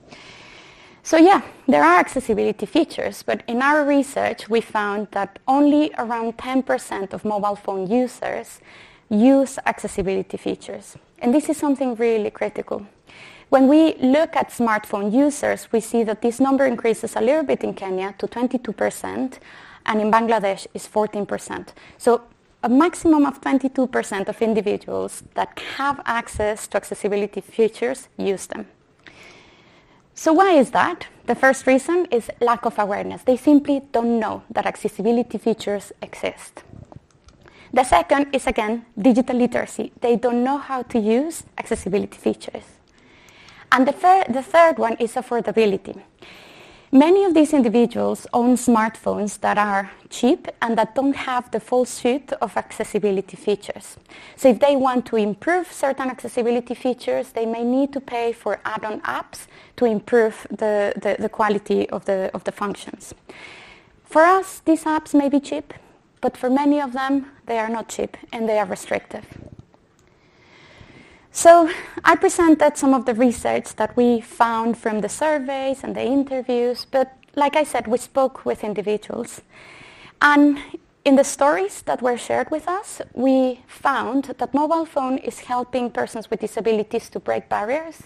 So 1.02 1.16
yeah, 1.16 1.42
there 1.68 1.84
are 1.84 1.98
accessibility 1.98 2.66
features, 2.66 3.22
but 3.22 3.42
in 3.46 3.62
our 3.62 3.84
research 3.84 4.48
we 4.48 4.60
found 4.60 5.08
that 5.12 5.38
only 5.46 5.92
around 5.98 6.36
10% 6.36 7.12
of 7.12 7.24
mobile 7.24 7.56
phone 7.56 7.86
users 7.88 8.60
use 9.08 9.58
accessibility 9.66 10.36
features. 10.36 10.96
And 11.20 11.32
this 11.32 11.48
is 11.48 11.56
something 11.56 11.94
really 11.94 12.30
critical. 12.30 12.86
When 13.48 13.68
we 13.68 13.94
look 13.98 14.34
at 14.34 14.50
smartphone 14.50 15.12
users, 15.12 15.68
we 15.70 15.78
see 15.80 16.02
that 16.02 16.20
this 16.20 16.40
number 16.40 16.66
increases 16.66 17.14
a 17.14 17.20
little 17.20 17.44
bit 17.44 17.62
in 17.62 17.74
Kenya 17.74 18.12
to 18.18 18.26
22%, 18.26 19.38
and 19.86 20.00
in 20.00 20.10
Bangladesh 20.10 20.66
is 20.74 20.88
14%. 20.88 21.68
So 21.96 22.22
a 22.66 22.68
maximum 22.68 23.24
of 23.24 23.40
22% 23.40 24.28
of 24.28 24.42
individuals 24.42 25.22
that 25.34 25.56
have 25.76 26.00
access 26.04 26.66
to 26.66 26.76
accessibility 26.76 27.40
features 27.40 28.08
use 28.18 28.46
them. 28.46 28.66
So 30.14 30.32
why 30.32 30.50
is 30.54 30.72
that? 30.72 31.06
The 31.26 31.36
first 31.36 31.64
reason 31.68 32.08
is 32.10 32.28
lack 32.40 32.66
of 32.66 32.76
awareness. 32.80 33.22
They 33.22 33.36
simply 33.36 33.82
don't 33.92 34.18
know 34.18 34.42
that 34.50 34.66
accessibility 34.66 35.38
features 35.38 35.92
exist. 36.02 36.64
The 37.72 37.84
second 37.84 38.34
is 38.34 38.48
again 38.48 38.84
digital 38.98 39.36
literacy. 39.36 39.92
They 40.00 40.16
don't 40.16 40.42
know 40.42 40.58
how 40.58 40.82
to 40.82 40.98
use 40.98 41.44
accessibility 41.58 42.18
features. 42.18 42.64
And 43.70 43.86
the, 43.86 43.92
fir- 43.92 44.26
the 44.28 44.42
third 44.42 44.78
one 44.78 44.96
is 44.98 45.12
affordability. 45.12 46.02
Many 46.96 47.24
of 47.24 47.34
these 47.34 47.52
individuals 47.52 48.26
own 48.32 48.56
smartphones 48.56 49.38
that 49.40 49.58
are 49.58 49.90
cheap 50.08 50.48
and 50.62 50.78
that 50.78 50.94
don't 50.94 51.14
have 51.14 51.50
the 51.50 51.60
full 51.60 51.84
suite 51.84 52.32
of 52.40 52.56
accessibility 52.56 53.36
features. 53.36 53.98
So 54.34 54.48
if 54.48 54.60
they 54.60 54.76
want 54.76 55.04
to 55.06 55.16
improve 55.16 55.70
certain 55.70 56.08
accessibility 56.08 56.74
features, 56.74 57.32
they 57.32 57.44
may 57.44 57.64
need 57.64 57.92
to 57.92 58.00
pay 58.00 58.32
for 58.32 58.60
add-on 58.64 59.02
apps 59.02 59.46
to 59.76 59.84
improve 59.84 60.46
the, 60.48 60.94
the, 60.96 61.16
the 61.18 61.28
quality 61.28 61.86
of 61.90 62.06
the, 62.06 62.30
of 62.32 62.44
the 62.44 62.52
functions. 62.52 63.14
For 64.04 64.22
us, 64.22 64.62
these 64.64 64.84
apps 64.84 65.12
may 65.12 65.28
be 65.28 65.38
cheap, 65.38 65.74
but 66.22 66.34
for 66.34 66.48
many 66.48 66.80
of 66.80 66.94
them, 66.94 67.26
they 67.44 67.58
are 67.58 67.68
not 67.68 67.90
cheap 67.90 68.16
and 68.32 68.48
they 68.48 68.58
are 68.58 68.64
restrictive. 68.64 69.26
So 71.36 71.68
I 72.02 72.16
presented 72.16 72.78
some 72.78 72.94
of 72.94 73.04
the 73.04 73.12
research 73.12 73.76
that 73.76 73.94
we 73.94 74.22
found 74.22 74.78
from 74.78 75.02
the 75.02 75.08
surveys 75.10 75.84
and 75.84 75.94
the 75.94 76.02
interviews, 76.02 76.86
but 76.90 77.12
like 77.34 77.56
I 77.56 77.62
said, 77.62 77.86
we 77.86 77.98
spoke 77.98 78.46
with 78.46 78.64
individuals. 78.64 79.42
And 80.22 80.58
in 81.04 81.16
the 81.16 81.24
stories 81.24 81.82
that 81.82 82.00
were 82.00 82.16
shared 82.16 82.50
with 82.50 82.66
us, 82.66 83.02
we 83.12 83.60
found 83.66 84.34
that 84.38 84.54
mobile 84.54 84.86
phone 84.86 85.18
is 85.18 85.40
helping 85.40 85.90
persons 85.90 86.30
with 86.30 86.40
disabilities 86.40 87.10
to 87.10 87.20
break 87.20 87.50
barriers, 87.50 88.04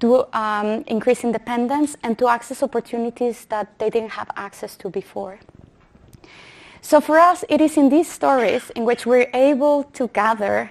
to 0.00 0.24
um, 0.34 0.84
increase 0.86 1.22
independence, 1.22 1.96
and 2.02 2.18
to 2.18 2.28
access 2.28 2.62
opportunities 2.62 3.44
that 3.50 3.78
they 3.78 3.90
didn't 3.90 4.12
have 4.12 4.30
access 4.36 4.74
to 4.76 4.88
before. 4.88 5.38
So 6.80 7.02
for 7.02 7.18
us, 7.18 7.44
it 7.50 7.60
is 7.60 7.76
in 7.76 7.90
these 7.90 8.10
stories 8.10 8.70
in 8.70 8.86
which 8.86 9.04
we're 9.04 9.28
able 9.34 9.84
to 9.92 10.08
gather 10.08 10.70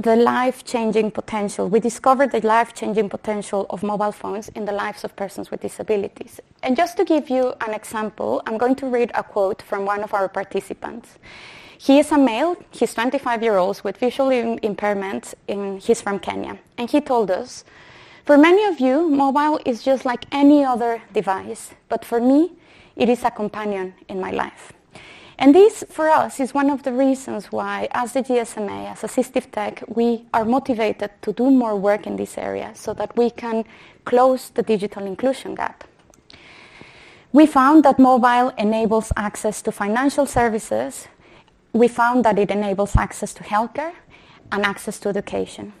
the 0.00 0.16
life-changing 0.16 1.10
potential. 1.10 1.68
We 1.68 1.80
discovered 1.80 2.32
the 2.32 2.44
life-changing 2.46 3.08
potential 3.08 3.66
of 3.70 3.82
mobile 3.82 4.12
phones 4.12 4.48
in 4.50 4.64
the 4.64 4.72
lives 4.72 5.04
of 5.04 5.14
persons 5.16 5.50
with 5.50 5.60
disabilities. 5.60 6.40
And 6.62 6.76
just 6.76 6.96
to 6.96 7.04
give 7.04 7.30
you 7.30 7.54
an 7.60 7.74
example, 7.74 8.42
I'm 8.46 8.58
going 8.58 8.74
to 8.76 8.86
read 8.86 9.10
a 9.14 9.22
quote 9.22 9.62
from 9.62 9.84
one 9.84 10.02
of 10.02 10.14
our 10.14 10.28
participants. 10.28 11.18
He 11.78 11.98
is 11.98 12.12
a 12.12 12.18
male, 12.18 12.56
he's 12.70 12.94
25 12.94 13.42
years 13.42 13.56
old 13.56 13.82
with 13.82 13.96
visual 13.96 14.30
impairment, 14.30 15.34
and 15.48 15.80
he's 15.80 16.00
from 16.00 16.20
Kenya. 16.20 16.58
And 16.78 16.88
he 16.88 17.00
told 17.00 17.30
us, 17.30 17.64
for 18.24 18.38
many 18.38 18.64
of 18.66 18.78
you, 18.78 19.08
mobile 19.08 19.58
is 19.66 19.82
just 19.82 20.04
like 20.04 20.24
any 20.30 20.64
other 20.64 21.02
device, 21.12 21.74
but 21.88 22.04
for 22.04 22.20
me, 22.20 22.52
it 22.94 23.08
is 23.08 23.24
a 23.24 23.30
companion 23.30 23.94
in 24.08 24.20
my 24.20 24.30
life. 24.30 24.72
And 25.42 25.52
this, 25.56 25.82
for 25.90 26.08
us, 26.08 26.38
is 26.38 26.54
one 26.54 26.70
of 26.70 26.84
the 26.84 26.92
reasons 26.92 27.46
why, 27.50 27.88
as 27.90 28.12
the 28.12 28.22
GSMA, 28.22 28.92
as 28.92 29.00
Assistive 29.00 29.50
Tech, 29.50 29.82
we 29.88 30.24
are 30.32 30.44
motivated 30.44 31.10
to 31.20 31.32
do 31.32 31.50
more 31.50 31.74
work 31.74 32.06
in 32.06 32.14
this 32.14 32.38
area 32.38 32.70
so 32.76 32.94
that 32.94 33.16
we 33.16 33.28
can 33.28 33.64
close 34.04 34.50
the 34.50 34.62
digital 34.62 35.04
inclusion 35.04 35.56
gap. 35.56 35.82
We 37.32 37.46
found 37.46 37.84
that 37.84 37.98
mobile 37.98 38.50
enables 38.56 39.10
access 39.16 39.62
to 39.62 39.72
financial 39.72 40.26
services. 40.26 41.08
We 41.72 41.88
found 41.88 42.24
that 42.24 42.38
it 42.38 42.52
enables 42.52 42.94
access 42.94 43.34
to 43.34 43.42
healthcare 43.42 43.94
and 44.52 44.64
access 44.64 45.00
to 45.00 45.08
education. 45.08 45.72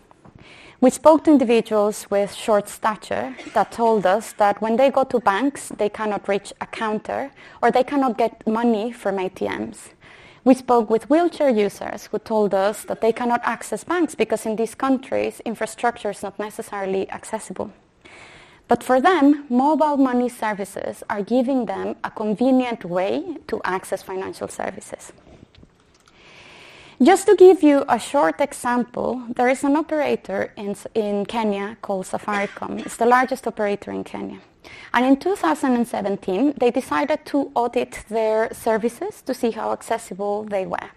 We 0.82 0.90
spoke 0.90 1.22
to 1.24 1.30
individuals 1.30 2.10
with 2.10 2.34
short 2.34 2.68
stature 2.68 3.36
that 3.54 3.70
told 3.70 4.04
us 4.04 4.32
that 4.32 4.60
when 4.60 4.76
they 4.76 4.90
go 4.90 5.04
to 5.04 5.20
banks, 5.20 5.68
they 5.68 5.88
cannot 5.88 6.26
reach 6.26 6.52
a 6.60 6.66
counter 6.66 7.30
or 7.62 7.70
they 7.70 7.84
cannot 7.84 8.18
get 8.18 8.44
money 8.48 8.90
from 8.90 9.18
ATMs. 9.18 9.90
We 10.42 10.54
spoke 10.54 10.90
with 10.90 11.08
wheelchair 11.08 11.50
users 11.50 12.06
who 12.06 12.18
told 12.18 12.52
us 12.52 12.82
that 12.86 13.00
they 13.00 13.12
cannot 13.12 13.42
access 13.44 13.84
banks 13.84 14.16
because 14.16 14.44
in 14.44 14.56
these 14.56 14.74
countries, 14.74 15.38
infrastructure 15.44 16.10
is 16.10 16.24
not 16.24 16.36
necessarily 16.40 17.08
accessible. 17.12 17.70
But 18.66 18.82
for 18.82 19.00
them, 19.00 19.44
mobile 19.48 19.96
money 19.96 20.28
services 20.28 21.04
are 21.08 21.22
giving 21.22 21.66
them 21.66 21.94
a 22.02 22.10
convenient 22.10 22.84
way 22.84 23.36
to 23.46 23.60
access 23.64 24.02
financial 24.02 24.48
services. 24.48 25.12
Just 27.02 27.26
to 27.26 27.34
give 27.34 27.64
you 27.64 27.84
a 27.88 27.98
short 27.98 28.40
example, 28.40 29.20
there 29.34 29.48
is 29.48 29.64
an 29.64 29.74
operator 29.74 30.52
in, 30.56 30.76
in 30.94 31.26
Kenya 31.26 31.76
called 31.82 32.06
Safaricom. 32.06 32.78
It's 32.86 32.96
the 32.96 33.06
largest 33.06 33.44
operator 33.48 33.90
in 33.90 34.04
Kenya. 34.04 34.38
And 34.94 35.04
in 35.04 35.16
2017, 35.16 36.54
they 36.58 36.70
decided 36.70 37.26
to 37.26 37.50
audit 37.56 38.04
their 38.08 38.54
services 38.54 39.20
to 39.22 39.34
see 39.34 39.50
how 39.50 39.72
accessible 39.72 40.44
they 40.44 40.64
were. 40.64 40.90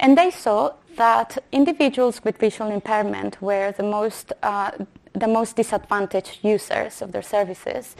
And 0.00 0.16
they 0.16 0.30
saw 0.30 0.72
that 0.96 1.36
individuals 1.52 2.24
with 2.24 2.38
visual 2.38 2.70
impairment 2.70 3.42
were 3.42 3.72
the 3.72 3.82
most, 3.82 4.32
uh, 4.42 4.70
the 5.12 5.28
most 5.28 5.56
disadvantaged 5.56 6.38
users 6.44 7.02
of 7.02 7.12
their 7.12 7.20
services. 7.20 7.94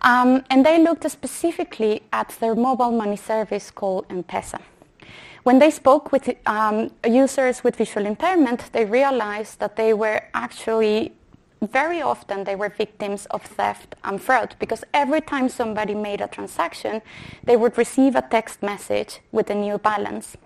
Um, 0.00 0.42
and 0.50 0.66
they 0.66 0.82
looked 0.82 1.08
specifically 1.08 2.02
at 2.12 2.30
their 2.40 2.56
mobile 2.56 2.90
money 2.90 3.16
service 3.16 3.70
called 3.70 4.06
M-Pesa. 4.10 4.60
When 5.44 5.58
they 5.58 5.70
spoke 5.70 6.10
with 6.10 6.28
um, 6.46 6.90
users 7.06 7.62
with 7.62 7.76
visual 7.76 8.06
impairment, 8.06 8.72
they 8.72 8.86
realized 8.86 9.60
that 9.60 9.76
they 9.76 9.92
were 9.92 10.22
actually 10.32 11.12
very 11.60 12.02
often 12.02 12.44
they 12.44 12.56
were 12.56 12.68
victims 12.68 13.26
of 13.26 13.42
theft 13.42 13.94
and 14.04 14.20
fraud 14.20 14.54
because 14.58 14.84
every 14.92 15.20
time 15.20 15.48
somebody 15.48 15.94
made 15.94 16.20
a 16.20 16.26
transaction, 16.28 17.00
they 17.44 17.56
would 17.56 17.76
receive 17.78 18.16
a 18.16 18.22
text 18.22 18.62
message 18.62 19.20
with 19.32 19.50
a 19.50 19.54
new 19.54 19.78
balance. 19.78 20.36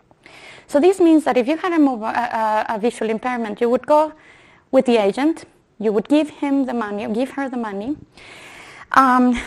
So 0.66 0.80
this 0.80 1.00
means 1.00 1.24
that 1.24 1.36
if 1.36 1.48
you 1.48 1.56
had 1.56 1.72
a, 1.72 1.78
mobile, 1.78 2.06
a, 2.06 2.66
a 2.68 2.78
visual 2.78 3.10
impairment, 3.10 3.60
you 3.60 3.70
would 3.70 3.86
go 3.86 4.12
with 4.70 4.86
the 4.86 4.96
agent, 4.96 5.44
you 5.78 5.92
would 5.92 6.08
give 6.08 6.28
him 6.28 6.66
the 6.66 6.74
money, 6.74 7.06
give 7.12 7.30
her 7.30 7.48
the 7.48 7.56
money. 7.56 7.96
Um, 8.92 9.40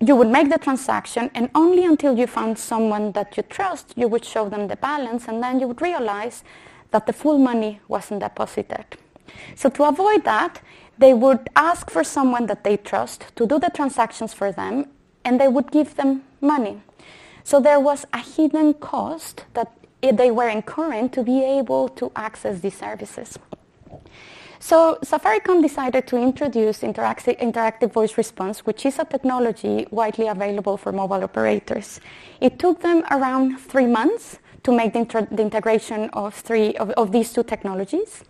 you 0.00 0.14
would 0.14 0.28
make 0.28 0.50
the 0.50 0.58
transaction 0.58 1.30
and 1.34 1.50
only 1.54 1.84
until 1.84 2.18
you 2.18 2.26
found 2.26 2.58
someone 2.58 3.12
that 3.12 3.36
you 3.36 3.42
trust, 3.44 3.94
you 3.96 4.08
would 4.08 4.24
show 4.24 4.48
them 4.48 4.68
the 4.68 4.76
balance 4.76 5.28
and 5.28 5.42
then 5.42 5.58
you 5.58 5.66
would 5.68 5.80
realize 5.80 6.44
that 6.90 7.06
the 7.06 7.12
full 7.12 7.38
money 7.38 7.80
wasn't 7.88 8.20
deposited. 8.20 8.84
So 9.54 9.68
to 9.70 9.84
avoid 9.84 10.24
that, 10.24 10.60
they 10.98 11.12
would 11.12 11.48
ask 11.56 11.90
for 11.90 12.04
someone 12.04 12.46
that 12.46 12.64
they 12.64 12.76
trust 12.76 13.34
to 13.36 13.46
do 13.46 13.58
the 13.58 13.70
transactions 13.74 14.32
for 14.32 14.52
them 14.52 14.88
and 15.24 15.40
they 15.40 15.48
would 15.48 15.70
give 15.70 15.96
them 15.96 16.22
money. 16.40 16.80
So 17.44 17.60
there 17.60 17.80
was 17.80 18.06
a 18.12 18.18
hidden 18.18 18.74
cost 18.74 19.44
that 19.54 19.72
they 20.00 20.30
were 20.30 20.48
incurring 20.48 21.08
to 21.10 21.22
be 21.22 21.42
able 21.44 21.88
to 21.90 22.12
access 22.14 22.60
these 22.60 22.76
services. 22.76 23.38
So 24.58 24.98
Safaricom 25.02 25.62
decided 25.62 26.06
to 26.08 26.16
introduce 26.16 26.80
interactive, 26.80 27.38
interactive 27.40 27.92
voice 27.92 28.16
response, 28.16 28.60
which 28.60 28.86
is 28.86 28.98
a 28.98 29.04
technology 29.04 29.86
widely 29.90 30.28
available 30.28 30.76
for 30.76 30.92
mobile 30.92 31.22
operators. 31.22 32.00
It 32.40 32.58
took 32.58 32.80
them 32.80 33.04
around 33.10 33.58
three 33.58 33.86
months 33.86 34.38
to 34.62 34.72
make 34.72 34.92
the, 34.92 35.00
inter- 35.00 35.28
the 35.30 35.42
integration 35.42 36.10
of, 36.10 36.34
three, 36.34 36.74
of, 36.76 36.90
of 36.90 37.12
these 37.12 37.32
two 37.32 37.44
technologies. 37.44 38.24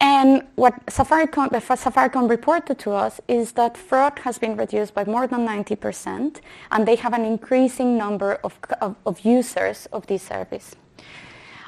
And 0.00 0.42
what 0.56 0.74
Safaricom, 0.86 1.48
Safaricom, 1.50 2.28
reported 2.28 2.78
to 2.80 2.92
us 2.92 3.20
is 3.28 3.52
that 3.52 3.76
fraud 3.76 4.18
has 4.20 4.38
been 4.38 4.56
reduced 4.56 4.94
by 4.94 5.04
more 5.04 5.26
than 5.26 5.46
90%, 5.46 6.40
and 6.70 6.86
they 6.86 6.96
have 6.96 7.14
an 7.14 7.24
increasing 7.24 7.96
number 7.96 8.34
of, 8.44 8.58
of, 8.80 8.96
of 9.06 9.20
users 9.20 9.86
of 9.92 10.06
this 10.06 10.22
service. 10.22 10.74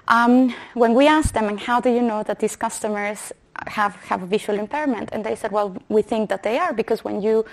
Um, 0.08 0.54
when 0.74 0.94
we 0.94 1.06
asked 1.06 1.34
them, 1.34 1.48
and 1.48 1.61
how 1.61 1.80
do 1.80 1.90
you 1.90 2.02
know 2.02 2.22
that 2.22 2.38
these 2.38 2.56
customers 2.56 3.32
have, 3.66 3.97
have 3.97 4.23
a 4.23 4.27
visual 4.27 4.59
impairment? 4.59 5.11
And 5.12 5.25
they 5.25 5.35
said, 5.35 5.53
well, 5.53 5.77
we 5.88 6.03
think 6.03 6.29
that 6.31 6.42
they 6.42 6.59
are 6.59 6.73
because 6.73 7.05
when, 7.05 7.21
you, 7.21 7.44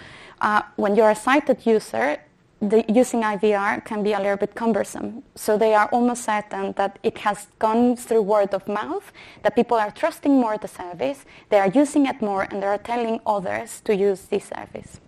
uh, 0.41 0.61
when 0.75 0.95
you're 0.95 1.11
a 1.11 1.15
sighted 1.15 1.65
user, 1.65 2.19
the, 2.61 2.85
using 2.87 3.21
IVR 3.21 3.83
can 3.83 4.03
be 4.03 4.13
a 4.13 4.19
little 4.19 4.37
bit 4.37 4.55
cumbersome. 4.55 5.23
So 5.35 5.57
they 5.57 5.73
are 5.73 5.87
almost 5.87 6.23
certain 6.23 6.73
that 6.73 6.99
it 7.03 7.17
has 7.19 7.47
gone 7.59 7.95
through 7.95 8.21
word 8.21 8.53
of 8.53 8.67
mouth, 8.67 9.11
that 9.43 9.55
people 9.55 9.77
are 9.77 9.91
trusting 9.91 10.31
more 10.31 10.57
the 10.57 10.67
service, 10.67 11.25
they 11.49 11.59
are 11.59 11.69
using 11.69 12.05
it 12.05 12.21
more, 12.21 12.43
and 12.43 12.63
they 12.63 12.67
are 12.67 12.77
telling 12.77 13.19
others 13.25 13.81
to 13.81 13.95
use 13.95 14.21
this 14.21 14.45
service. 14.45 14.99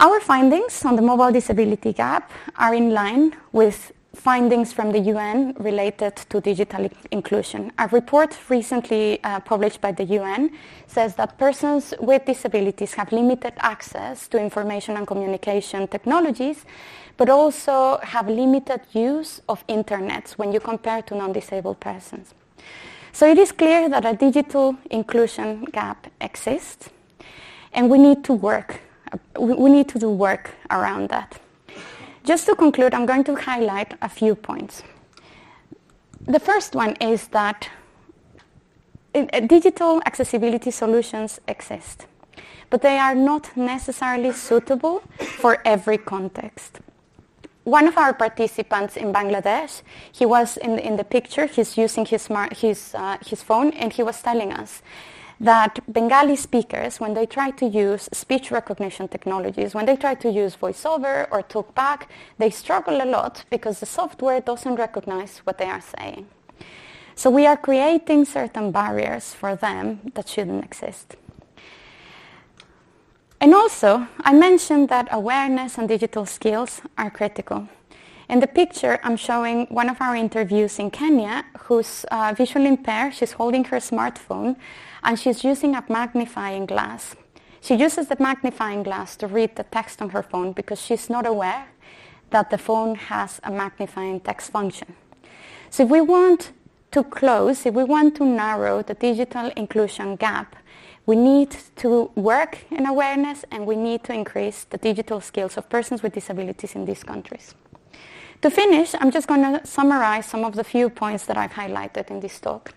Our 0.00 0.20
findings 0.20 0.84
on 0.84 0.96
the 0.96 1.02
mobile 1.02 1.30
disability 1.30 1.92
gap 1.92 2.30
are 2.56 2.74
in 2.74 2.90
line 2.90 3.36
with 3.52 3.92
findings 4.14 4.72
from 4.72 4.92
the 4.92 4.98
UN 4.98 5.54
related 5.58 6.16
to 6.16 6.40
digital 6.40 6.88
inclusion. 7.10 7.72
A 7.78 7.88
report 7.88 8.36
recently 8.48 9.22
uh, 9.24 9.40
published 9.40 9.80
by 9.80 9.92
the 9.92 10.04
UN 10.04 10.50
says 10.86 11.14
that 11.16 11.38
persons 11.38 11.94
with 12.00 12.24
disabilities 12.26 12.94
have 12.94 13.10
limited 13.12 13.54
access 13.58 14.28
to 14.28 14.38
information 14.38 14.96
and 14.96 15.06
communication 15.06 15.88
technologies, 15.88 16.64
but 17.16 17.30
also 17.30 17.98
have 18.02 18.28
limited 18.28 18.80
use 18.92 19.40
of 19.48 19.64
internet 19.68 20.30
when 20.36 20.52
you 20.52 20.60
compare 20.60 21.02
to 21.02 21.14
non-disabled 21.14 21.80
persons. 21.80 22.34
So 23.12 23.26
it 23.26 23.38
is 23.38 23.52
clear 23.52 23.88
that 23.88 24.04
a 24.04 24.14
digital 24.14 24.76
inclusion 24.90 25.64
gap 25.66 26.06
exists, 26.20 26.90
and 27.72 27.90
we 27.90 27.98
need 27.98 28.24
to 28.24 28.32
work. 28.32 28.80
We 29.38 29.68
need 29.70 29.88
to 29.90 29.98
do 29.98 30.10
work 30.10 30.50
around 30.70 31.10
that. 31.10 31.38
Just 32.24 32.46
to 32.46 32.54
conclude, 32.54 32.94
I'm 32.94 33.06
going 33.06 33.24
to 33.24 33.34
highlight 33.34 33.94
a 34.00 34.08
few 34.08 34.36
points. 34.36 34.82
The 36.26 36.38
first 36.38 36.76
one 36.76 36.94
is 37.00 37.26
that 37.28 37.68
uh, 39.12 39.40
digital 39.40 40.00
accessibility 40.06 40.70
solutions 40.70 41.40
exist, 41.48 42.06
but 42.70 42.80
they 42.80 42.96
are 42.96 43.16
not 43.16 43.56
necessarily 43.56 44.32
suitable 44.32 45.02
for 45.18 45.58
every 45.64 45.98
context. 45.98 46.78
One 47.64 47.88
of 47.88 47.98
our 47.98 48.14
participants 48.14 48.96
in 48.96 49.12
Bangladesh, 49.12 49.82
he 50.12 50.24
was 50.24 50.56
in, 50.56 50.78
in 50.78 50.96
the 50.96 51.04
picture, 51.04 51.46
he's 51.46 51.76
using 51.76 52.06
his, 52.06 52.22
smart, 52.22 52.58
his, 52.58 52.94
uh, 52.94 53.18
his 53.26 53.42
phone, 53.42 53.70
and 53.72 53.92
he 53.92 54.02
was 54.04 54.22
telling 54.22 54.52
us 54.52 54.80
that 55.42 55.80
Bengali 55.92 56.36
speakers, 56.36 57.00
when 57.00 57.14
they 57.14 57.26
try 57.26 57.50
to 57.50 57.66
use 57.66 58.08
speech 58.12 58.52
recognition 58.52 59.08
technologies, 59.08 59.74
when 59.74 59.86
they 59.86 59.96
try 59.96 60.14
to 60.14 60.30
use 60.30 60.56
voiceover 60.56 61.26
or 61.32 61.42
talkback, 61.42 62.06
they 62.38 62.48
struggle 62.48 63.02
a 63.02 63.04
lot 63.04 63.44
because 63.50 63.80
the 63.80 63.86
software 63.86 64.40
doesn't 64.40 64.76
recognize 64.76 65.38
what 65.38 65.58
they 65.58 65.66
are 65.66 65.80
saying. 65.80 66.28
So 67.16 67.28
we 67.28 67.44
are 67.44 67.56
creating 67.56 68.24
certain 68.24 68.70
barriers 68.70 69.34
for 69.34 69.56
them 69.56 70.12
that 70.14 70.28
shouldn't 70.28 70.64
exist. 70.64 71.16
And 73.40 73.52
also, 73.52 74.06
I 74.20 74.32
mentioned 74.32 74.88
that 74.90 75.08
awareness 75.10 75.76
and 75.76 75.88
digital 75.88 76.24
skills 76.24 76.80
are 76.96 77.10
critical. 77.10 77.68
In 78.28 78.38
the 78.38 78.46
picture, 78.46 79.00
I'm 79.02 79.16
showing 79.16 79.66
one 79.66 79.90
of 79.90 80.00
our 80.00 80.14
interviews 80.14 80.78
in 80.78 80.92
Kenya 80.92 81.44
who's 81.58 82.04
uh, 82.12 82.32
visually 82.36 82.68
impaired. 82.68 83.14
She's 83.14 83.32
holding 83.32 83.64
her 83.64 83.78
smartphone 83.78 84.56
and 85.04 85.18
she's 85.18 85.44
using 85.44 85.74
a 85.74 85.84
magnifying 85.88 86.66
glass. 86.66 87.16
She 87.60 87.74
uses 87.74 88.08
the 88.08 88.16
magnifying 88.18 88.82
glass 88.82 89.16
to 89.16 89.26
read 89.26 89.56
the 89.56 89.62
text 89.64 90.02
on 90.02 90.10
her 90.10 90.22
phone 90.22 90.52
because 90.52 90.80
she's 90.80 91.08
not 91.08 91.26
aware 91.26 91.68
that 92.30 92.50
the 92.50 92.58
phone 92.58 92.94
has 92.94 93.40
a 93.44 93.50
magnifying 93.50 94.20
text 94.20 94.50
function. 94.50 94.94
So 95.70 95.84
if 95.84 95.88
we 95.88 96.00
want 96.00 96.52
to 96.90 97.04
close, 97.04 97.64
if 97.64 97.74
we 97.74 97.84
want 97.84 98.16
to 98.16 98.24
narrow 98.24 98.82
the 98.82 98.94
digital 98.94 99.50
inclusion 99.56 100.16
gap, 100.16 100.56
we 101.06 101.16
need 101.16 101.56
to 101.76 102.10
work 102.14 102.58
in 102.70 102.86
awareness 102.86 103.44
and 103.50 103.66
we 103.66 103.76
need 103.76 104.04
to 104.04 104.12
increase 104.12 104.64
the 104.64 104.78
digital 104.78 105.20
skills 105.20 105.56
of 105.56 105.68
persons 105.68 106.02
with 106.02 106.12
disabilities 106.14 106.74
in 106.74 106.84
these 106.84 107.02
countries. 107.02 107.54
To 108.42 108.50
finish, 108.50 108.94
I'm 108.98 109.10
just 109.10 109.28
going 109.28 109.42
to 109.42 109.66
summarize 109.66 110.26
some 110.26 110.44
of 110.44 110.54
the 110.54 110.64
few 110.64 110.90
points 110.90 111.26
that 111.26 111.36
I've 111.36 111.52
highlighted 111.52 112.10
in 112.10 112.20
this 112.20 112.40
talk. 112.40 112.74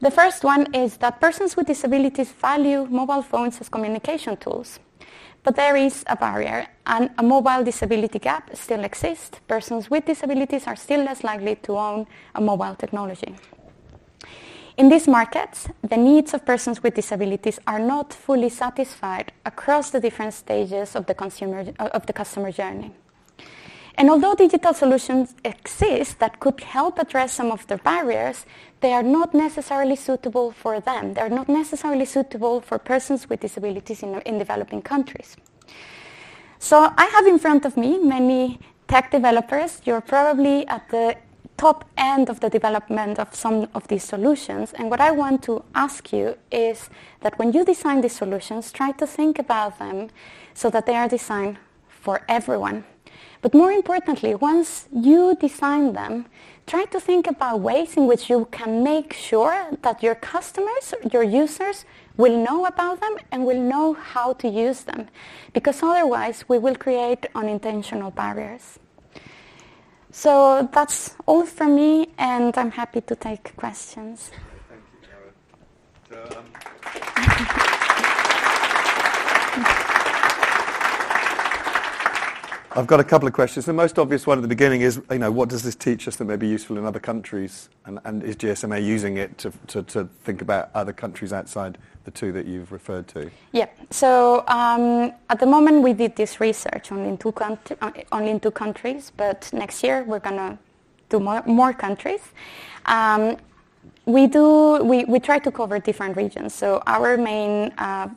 The 0.00 0.10
first 0.10 0.44
one 0.44 0.74
is 0.74 0.96
that 0.98 1.20
persons 1.20 1.56
with 1.56 1.66
disabilities 1.66 2.32
value 2.32 2.86
mobile 2.90 3.22
phones 3.22 3.60
as 3.60 3.68
communication 3.68 4.36
tools. 4.36 4.78
But 5.42 5.56
there 5.56 5.76
is 5.76 6.04
a 6.06 6.16
barrier, 6.16 6.66
and 6.86 7.10
a 7.18 7.22
mobile 7.22 7.62
disability 7.64 8.18
gap 8.18 8.56
still 8.56 8.82
exists. 8.82 9.40
Persons 9.46 9.90
with 9.90 10.06
disabilities 10.06 10.66
are 10.66 10.76
still 10.76 11.04
less 11.04 11.22
likely 11.22 11.56
to 11.56 11.78
own 11.78 12.06
a 12.34 12.40
mobile 12.40 12.74
technology. 12.74 13.34
In 14.76 14.88
these 14.88 15.06
markets, 15.06 15.68
the 15.88 15.96
needs 15.96 16.34
of 16.34 16.44
persons 16.44 16.82
with 16.82 16.94
disabilities 16.94 17.60
are 17.66 17.78
not 17.78 18.12
fully 18.12 18.48
satisfied 18.48 19.32
across 19.46 19.90
the 19.90 20.00
different 20.00 20.34
stages 20.34 20.96
of 20.96 21.06
the, 21.06 21.14
consumer, 21.14 21.66
of 21.78 22.06
the 22.06 22.12
customer 22.12 22.50
journey. 22.50 22.90
And 23.96 24.10
although 24.10 24.34
digital 24.34 24.74
solutions 24.74 25.34
exist 25.44 26.18
that 26.18 26.40
could 26.40 26.60
help 26.60 26.98
address 26.98 27.32
some 27.32 27.52
of 27.52 27.66
the 27.68 27.76
barriers, 27.76 28.44
they 28.80 28.92
are 28.92 29.02
not 29.02 29.34
necessarily 29.34 29.96
suitable 29.96 30.50
for 30.50 30.80
them. 30.80 31.14
They're 31.14 31.28
not 31.28 31.48
necessarily 31.48 32.04
suitable 32.04 32.60
for 32.60 32.78
persons 32.78 33.28
with 33.28 33.40
disabilities 33.40 34.02
in, 34.02 34.20
in 34.22 34.38
developing 34.38 34.82
countries. 34.82 35.36
So 36.58 36.92
I 36.96 37.04
have 37.06 37.26
in 37.26 37.38
front 37.38 37.64
of 37.64 37.76
me 37.76 37.98
many 37.98 38.58
tech 38.88 39.10
developers. 39.10 39.80
You're 39.84 40.00
probably 40.00 40.66
at 40.66 40.88
the 40.88 41.16
top 41.56 41.84
end 41.96 42.28
of 42.28 42.40
the 42.40 42.50
development 42.50 43.18
of 43.18 43.34
some 43.34 43.68
of 43.74 43.86
these 43.88 44.02
solutions. 44.02 44.72
And 44.72 44.90
what 44.90 45.00
I 45.00 45.12
want 45.12 45.42
to 45.44 45.62
ask 45.74 46.12
you 46.12 46.36
is 46.50 46.90
that 47.20 47.38
when 47.38 47.52
you 47.52 47.64
design 47.64 48.00
these 48.00 48.16
solutions, 48.16 48.72
try 48.72 48.90
to 48.92 49.06
think 49.06 49.38
about 49.38 49.78
them 49.78 50.10
so 50.52 50.68
that 50.70 50.86
they 50.86 50.96
are 50.96 51.08
designed 51.08 51.58
for 51.88 52.22
everyone. 52.28 52.84
But 53.42 53.54
more 53.54 53.70
importantly, 53.70 54.34
once 54.34 54.88
you 54.90 55.36
design 55.40 55.92
them, 55.92 56.26
try 56.66 56.86
to 56.86 56.98
think 56.98 57.26
about 57.26 57.60
ways 57.60 57.96
in 57.96 58.06
which 58.06 58.30
you 58.30 58.48
can 58.50 58.82
make 58.82 59.12
sure 59.12 59.68
that 59.82 60.02
your 60.02 60.14
customers, 60.14 60.94
your 61.12 61.22
users, 61.22 61.84
will 62.16 62.36
know 62.42 62.64
about 62.64 63.00
them 63.00 63.16
and 63.32 63.44
will 63.44 63.60
know 63.60 63.92
how 63.92 64.32
to 64.34 64.48
use 64.48 64.84
them. 64.84 65.08
Because 65.52 65.82
otherwise, 65.82 66.44
we 66.48 66.58
will 66.58 66.76
create 66.76 67.26
unintentional 67.34 68.10
barriers. 68.10 68.78
So 70.10 70.68
that's 70.72 71.16
all 71.26 71.44
from 71.44 71.74
me, 71.74 72.14
and 72.18 72.56
I'm 72.56 72.70
happy 72.70 73.00
to 73.00 73.16
take 73.16 73.56
questions. 73.56 74.30
Thank 74.68 74.82
you, 74.92 75.08
Karen. 76.08 76.30
So, 76.30 76.38
um, 76.38 77.60
I've 82.76 82.88
got 82.88 82.98
a 82.98 83.04
couple 83.04 83.28
of 83.28 83.34
questions. 83.34 83.66
The 83.66 83.72
most 83.72 84.00
obvious 84.00 84.26
one 84.26 84.36
at 84.36 84.42
the 84.42 84.48
beginning 84.48 84.80
is, 84.80 85.00
you 85.08 85.18
know, 85.18 85.30
what 85.30 85.48
does 85.48 85.62
this 85.62 85.76
teach 85.76 86.08
us 86.08 86.16
that 86.16 86.24
may 86.24 86.34
be 86.34 86.48
useful 86.48 86.76
in 86.76 86.84
other 86.84 86.98
countries? 86.98 87.68
And, 87.84 88.00
and 88.04 88.24
is 88.24 88.34
GSMA 88.34 88.84
using 88.84 89.16
it 89.16 89.38
to, 89.38 89.52
to, 89.68 89.84
to 89.84 90.08
think 90.24 90.42
about 90.42 90.70
other 90.74 90.92
countries 90.92 91.32
outside 91.32 91.78
the 92.04 92.10
two 92.10 92.32
that 92.32 92.46
you've 92.46 92.72
referred 92.72 93.06
to? 93.08 93.30
Yeah. 93.52 93.68
So 93.90 94.44
um, 94.48 95.12
at 95.30 95.38
the 95.38 95.46
moment 95.46 95.82
we 95.82 95.92
did 95.92 96.16
this 96.16 96.40
research 96.40 96.90
only 96.90 97.10
in 97.10 97.16
two 97.16 97.32
uh, 97.38 97.56
only 98.10 98.30
in 98.30 98.40
two 98.40 98.50
countries, 98.50 99.12
but 99.16 99.48
next 99.52 99.84
year 99.84 100.02
we're 100.02 100.18
gonna 100.18 100.58
do 101.10 101.20
more, 101.20 101.44
more 101.46 101.72
countries. 101.72 102.22
Um, 102.86 103.36
we 104.04 104.26
do 104.26 104.82
we, 104.82 105.04
we 105.04 105.20
try 105.20 105.38
to 105.38 105.52
cover 105.52 105.78
different 105.78 106.16
regions. 106.16 106.52
So 106.54 106.82
our 106.88 107.16
main 107.16 107.72
uh, 107.78 108.08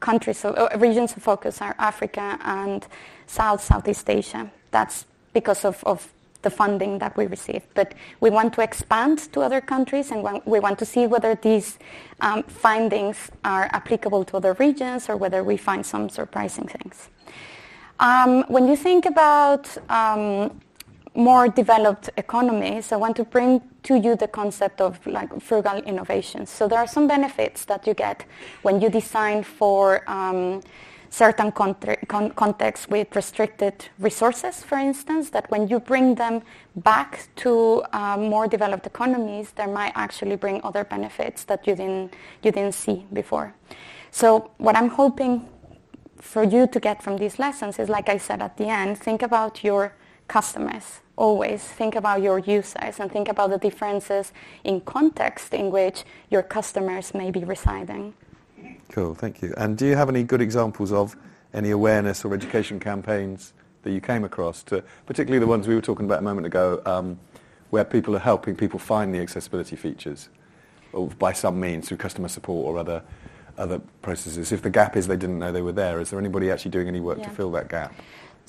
countries, 0.00 0.44
uh, 0.44 0.68
regions 0.76 1.16
of 1.16 1.22
focus 1.22 1.62
are 1.62 1.74
Africa 1.78 2.38
and 2.42 2.86
South 3.26 3.62
Southeast 3.62 4.08
Asia. 4.08 4.50
That's 4.70 5.06
because 5.32 5.64
of, 5.64 5.82
of 5.84 6.12
the 6.42 6.50
funding 6.50 6.98
that 6.98 7.16
we 7.16 7.26
receive. 7.26 7.62
But 7.74 7.94
we 8.20 8.30
want 8.30 8.52
to 8.54 8.62
expand 8.62 9.32
to 9.32 9.40
other 9.40 9.60
countries 9.60 10.10
and 10.10 10.22
we 10.44 10.60
want 10.60 10.78
to 10.80 10.84
see 10.84 11.06
whether 11.06 11.34
these 11.34 11.78
um, 12.20 12.42
findings 12.42 13.30
are 13.44 13.68
applicable 13.72 14.24
to 14.24 14.36
other 14.36 14.54
regions 14.54 15.08
or 15.08 15.16
whether 15.16 15.42
we 15.42 15.56
find 15.56 15.86
some 15.86 16.08
surprising 16.08 16.66
things. 16.66 17.08
Um, 18.00 18.44
when 18.48 18.66
you 18.66 18.76
think 18.76 19.06
about 19.06 19.68
um, 19.88 20.60
more 21.14 21.48
developed 21.48 22.10
economies, 22.16 22.90
I 22.90 22.96
want 22.96 23.16
to 23.16 23.24
bring 23.24 23.62
to 23.84 23.96
you 23.96 24.16
the 24.16 24.28
concept 24.28 24.80
of 24.80 25.04
like 25.06 25.40
frugal 25.40 25.76
innovations. 25.78 26.50
So 26.50 26.66
there 26.68 26.78
are 26.78 26.86
some 26.86 27.06
benefits 27.06 27.64
that 27.66 27.86
you 27.86 27.94
get 27.94 28.24
when 28.62 28.80
you 28.80 28.88
design 28.88 29.42
for 29.42 30.08
um, 30.10 30.62
certain 31.12 31.52
con- 31.52 31.76
contexts 32.30 32.88
with 32.88 33.14
restricted 33.14 33.74
resources, 33.98 34.64
for 34.64 34.78
instance, 34.78 35.28
that 35.30 35.50
when 35.50 35.68
you 35.68 35.78
bring 35.78 36.14
them 36.14 36.40
back 36.76 37.28
to 37.36 37.82
uh, 37.92 38.16
more 38.16 38.48
developed 38.48 38.86
economies, 38.86 39.52
there 39.52 39.68
might 39.68 39.92
actually 39.94 40.36
bring 40.36 40.58
other 40.64 40.84
benefits 40.84 41.44
that 41.44 41.66
you 41.66 41.76
didn't, 41.76 42.14
you 42.42 42.50
didn't 42.50 42.74
see 42.74 43.06
before. 43.12 43.54
So 44.10 44.50
what 44.56 44.74
I'm 44.74 44.88
hoping 44.88 45.46
for 46.18 46.42
you 46.42 46.66
to 46.66 46.80
get 46.80 47.02
from 47.02 47.18
these 47.18 47.38
lessons 47.38 47.78
is, 47.78 47.90
like 47.90 48.08
I 48.08 48.16
said 48.16 48.40
at 48.40 48.56
the 48.56 48.68
end, 48.68 48.96
think 48.96 49.20
about 49.20 49.62
your 49.62 49.94
customers 50.28 51.02
always 51.16 51.62
think 51.62 51.94
about 51.94 52.22
your 52.22 52.38
users 52.38 52.98
and 52.98 53.12
think 53.12 53.28
about 53.28 53.50
the 53.50 53.58
differences 53.58 54.32
in 54.64 54.80
context 54.80 55.52
in 55.52 55.70
which 55.70 56.04
your 56.30 56.42
customers 56.42 57.12
may 57.14 57.30
be 57.30 57.44
residing. 57.44 58.14
Cool, 58.90 59.14
thank 59.14 59.42
you. 59.42 59.54
And 59.56 59.76
do 59.76 59.86
you 59.86 59.96
have 59.96 60.08
any 60.08 60.22
good 60.22 60.40
examples 60.40 60.92
of 60.92 61.16
any 61.54 61.70
awareness 61.70 62.24
or 62.24 62.34
education 62.34 62.80
campaigns 62.80 63.52
that 63.82 63.92
you 63.92 64.00
came 64.00 64.24
across, 64.24 64.62
to, 64.64 64.82
particularly 65.06 65.40
the 65.40 65.46
ones 65.46 65.66
we 65.66 65.74
were 65.74 65.80
talking 65.80 66.06
about 66.06 66.20
a 66.20 66.22
moment 66.22 66.46
ago, 66.46 66.80
um, 66.86 67.18
where 67.70 67.84
people 67.84 68.14
are 68.14 68.20
helping 68.20 68.54
people 68.54 68.78
find 68.78 69.14
the 69.14 69.18
accessibility 69.18 69.76
features 69.76 70.28
or 70.92 71.08
by 71.08 71.32
some 71.32 71.58
means 71.58 71.88
through 71.88 71.96
customer 71.96 72.28
support 72.28 72.66
or 72.66 72.78
other, 72.78 73.02
other 73.58 73.80
processes? 74.02 74.52
If 74.52 74.62
the 74.62 74.70
gap 74.70 74.96
is 74.96 75.06
they 75.06 75.16
didn't 75.16 75.38
know 75.38 75.52
they 75.52 75.62
were 75.62 75.72
there, 75.72 76.00
is 76.00 76.10
there 76.10 76.18
anybody 76.18 76.50
actually 76.50 76.70
doing 76.70 76.88
any 76.88 77.00
work 77.00 77.18
yeah. 77.18 77.24
to 77.24 77.30
fill 77.30 77.50
that 77.52 77.68
gap? 77.68 77.94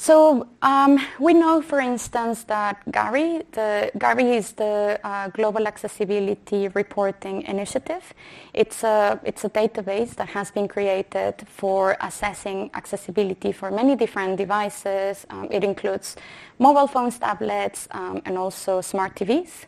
So 0.04 0.50
um, 0.62 1.00
we 1.18 1.34
know, 1.34 1.62
for 1.62 1.80
instance, 1.80 2.44
that 2.44 2.76
GARI, 2.92 3.44
the, 3.54 3.90
GARI 3.98 4.36
is 4.36 4.52
the 4.52 5.00
uh, 5.02 5.30
Global 5.30 5.66
Accessibility 5.66 6.68
Reporting 6.68 7.44
Initiative. 7.44 8.14
It's 8.54 8.84
a, 8.84 9.18
it's 9.24 9.46
a 9.46 9.50
database 9.50 10.14
that 10.16 10.28
has 10.28 10.52
been 10.52 10.68
created 10.68 11.48
for 11.48 11.96
assessing 12.02 12.70
accessibility 12.74 13.54
for 13.54 13.72
many 13.72 13.96
different 13.96 14.36
devices. 14.36 15.26
Um, 15.30 15.48
it 15.50 15.64
includes 15.64 16.18
mobile 16.60 16.88
phones, 16.88 17.18
tablets, 17.18 17.88
um, 17.92 18.22
and 18.26 18.38
also 18.38 18.82
smart 18.82 19.16
TVs. 19.16 19.68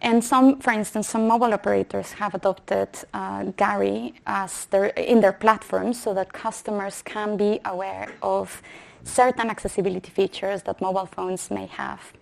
And 0.00 0.22
some, 0.22 0.60
for 0.60 0.72
instance, 0.72 1.08
some 1.08 1.26
mobile 1.26 1.52
operators 1.52 2.12
have 2.12 2.36
adopted 2.36 2.90
uh, 3.12 3.46
GARI 3.56 4.14
as 4.24 4.66
their, 4.66 4.86
in 4.86 5.20
their 5.20 5.32
platforms 5.32 6.00
so 6.00 6.14
that 6.14 6.32
customers 6.32 7.02
can 7.02 7.36
be 7.36 7.58
aware 7.64 8.14
of 8.22 8.62
certain 9.04 9.50
accessibility 9.50 10.10
features 10.10 10.62
that 10.62 10.80
mobile 10.80 11.06
phones 11.06 11.50
may 11.50 11.66
have. 11.66 12.12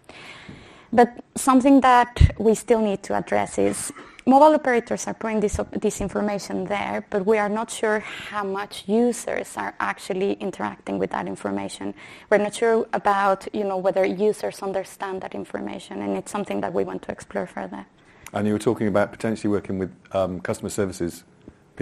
But 0.92 1.24
something 1.34 1.80
that 1.80 2.34
we 2.38 2.54
still 2.54 2.80
need 2.80 3.02
to 3.04 3.14
address 3.16 3.58
is 3.58 3.92
mobile 4.26 4.54
operators 4.54 5.06
are 5.06 5.14
putting 5.14 5.40
this, 5.40 5.58
this 5.72 6.00
information 6.00 6.64
there, 6.66 7.04
but 7.08 7.24
we 7.24 7.38
are 7.38 7.48
not 7.48 7.70
sure 7.70 8.00
how 8.00 8.44
much 8.44 8.84
users 8.86 9.56
are 9.56 9.74
actually 9.80 10.34
interacting 10.34 10.98
with 10.98 11.10
that 11.10 11.26
information. 11.26 11.94
We're 12.30 12.38
not 12.38 12.54
sure 12.54 12.86
about 12.92 13.48
you 13.54 13.64
know, 13.64 13.78
whether 13.78 14.04
users 14.04 14.62
understand 14.62 15.22
that 15.22 15.34
information, 15.34 16.02
and 16.02 16.16
it's 16.16 16.30
something 16.30 16.60
that 16.60 16.72
we 16.74 16.84
want 16.84 17.02
to 17.02 17.12
explore 17.12 17.46
further. 17.46 17.86
And 18.34 18.46
you 18.46 18.52
were 18.52 18.58
talking 18.58 18.86
about 18.86 19.12
potentially 19.12 19.50
working 19.50 19.78
with 19.78 19.94
um, 20.12 20.40
customer 20.40 20.70
services 20.70 21.24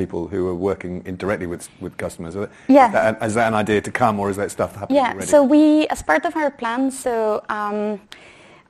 people 0.03 0.23
who 0.33 0.41
are 0.51 0.59
working 0.71 0.93
directly 1.23 1.49
with, 1.53 1.65
with 1.85 1.95
customers. 2.05 2.35
Yeah. 2.69 2.87
Is 2.87 2.93
that, 2.93 3.23
is 3.29 3.35
that 3.39 3.49
an 3.53 3.57
idea 3.65 3.81
to 3.89 3.93
come 4.03 4.15
or 4.21 4.27
is 4.33 4.37
that 4.41 4.51
stuff 4.51 4.73
happening 4.81 4.97
yeah, 5.01 5.11
already? 5.13 5.27
so 5.35 5.39
we, 5.55 5.63
as 5.95 6.01
part 6.11 6.25
of 6.29 6.33
our 6.41 6.51
plan, 6.63 6.91
so 6.91 7.43
um, 7.49 8.01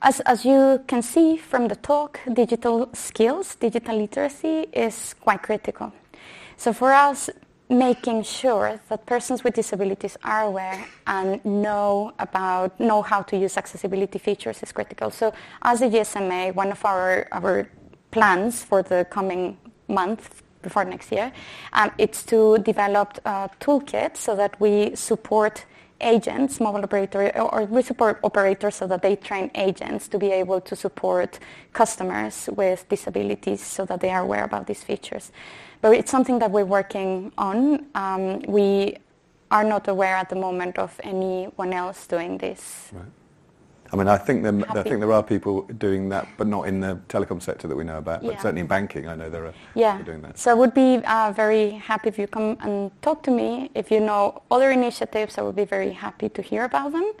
as, 0.01 0.19
as 0.33 0.39
you 0.51 0.61
can 0.91 1.01
see 1.13 1.37
from 1.37 1.63
the 1.71 1.77
talk, 1.91 2.19
digital 2.41 2.89
skills, 2.93 3.55
digital 3.55 3.95
literacy 4.03 4.57
is 4.85 4.95
quite 5.25 5.41
critical. 5.49 5.87
So 6.57 6.73
for 6.73 6.91
us, 6.91 7.29
making 7.69 8.21
sure 8.23 8.69
that 8.89 9.05
persons 9.05 9.43
with 9.43 9.53
disabilities 9.53 10.17
are 10.23 10.43
aware 10.51 10.79
and 11.07 11.43
know 11.45 12.11
about 12.19 12.77
know 12.89 13.01
how 13.01 13.21
to 13.29 13.37
use 13.37 13.55
accessibility 13.57 14.19
features 14.19 14.61
is 14.61 14.71
critical. 14.73 15.09
So 15.09 15.25
as 15.61 15.81
a 15.81 15.87
GSMA, 15.87 16.53
one 16.53 16.71
of 16.71 16.83
our, 16.83 17.27
our 17.31 17.69
plans 18.11 18.53
for 18.69 18.83
the 18.83 18.99
coming 19.09 19.57
month 19.87 20.43
before 20.61 20.85
next 20.85 21.11
year. 21.11 21.31
Um, 21.73 21.91
it's 21.97 22.23
to 22.23 22.57
develop 22.59 23.19
a 23.25 23.49
toolkit 23.59 24.17
so 24.17 24.35
that 24.35 24.59
we 24.59 24.95
support 24.95 25.65
agents, 26.01 26.59
mobile 26.59 26.83
operator, 26.83 27.31
or 27.39 27.65
we 27.65 27.81
support 27.81 28.19
operators 28.23 28.75
so 28.75 28.87
that 28.87 29.01
they 29.01 29.15
train 29.15 29.51
agents 29.55 30.07
to 30.07 30.17
be 30.17 30.31
able 30.31 30.59
to 30.61 30.75
support 30.75 31.39
customers 31.73 32.49
with 32.53 32.87
disabilities 32.89 33.61
so 33.61 33.85
that 33.85 33.99
they 33.99 34.09
are 34.09 34.21
aware 34.21 34.43
about 34.43 34.67
these 34.67 34.83
features. 34.83 35.31
But 35.81 35.93
it's 35.93 36.11
something 36.11 36.39
that 36.39 36.51
we're 36.51 36.65
working 36.65 37.31
on. 37.37 37.85
Um, 37.95 38.41
we 38.41 38.97
are 39.49 39.63
not 39.63 39.87
aware 39.87 40.15
at 40.15 40.29
the 40.29 40.35
moment 40.35 40.77
of 40.77 40.99
anyone 41.03 41.73
else 41.73 42.07
doing 42.07 42.37
this. 42.37 42.89
Right. 42.91 43.05
I 43.93 43.97
mean, 43.97 44.07
I 44.07 44.17
think, 44.17 44.43
there, 44.43 44.53
I 44.69 44.83
think 44.83 45.01
there 45.01 45.11
are 45.11 45.21
people 45.21 45.63
doing 45.63 46.07
that, 46.09 46.25
but 46.37 46.47
not 46.47 46.67
in 46.67 46.79
the 46.79 46.95
telecom 47.09 47.41
sector 47.41 47.67
that 47.67 47.75
we 47.75 47.83
know 47.83 47.97
about. 47.97 48.21
But 48.21 48.33
yeah. 48.33 48.41
certainly 48.41 48.61
in 48.61 48.67
banking, 48.67 49.07
I 49.07 49.15
know 49.15 49.29
there 49.29 49.45
are 49.45 49.53
yeah. 49.75 49.97
people 49.97 50.13
doing 50.13 50.21
that. 50.21 50.39
So 50.39 50.51
I 50.51 50.53
would 50.53 50.73
be 50.73 51.01
uh, 51.05 51.33
very 51.35 51.71
happy 51.71 52.07
if 52.07 52.17
you 52.17 52.27
come 52.27 52.57
and 52.61 52.89
talk 53.01 53.21
to 53.23 53.31
me. 53.31 53.69
If 53.75 53.91
you 53.91 53.99
know 53.99 54.43
other 54.49 54.71
initiatives, 54.71 55.37
I 55.37 55.41
would 55.41 55.57
be 55.57 55.65
very 55.65 55.91
happy 55.91 56.29
to 56.29 56.41
hear 56.41 56.63
about 56.63 56.93
them 56.93 57.11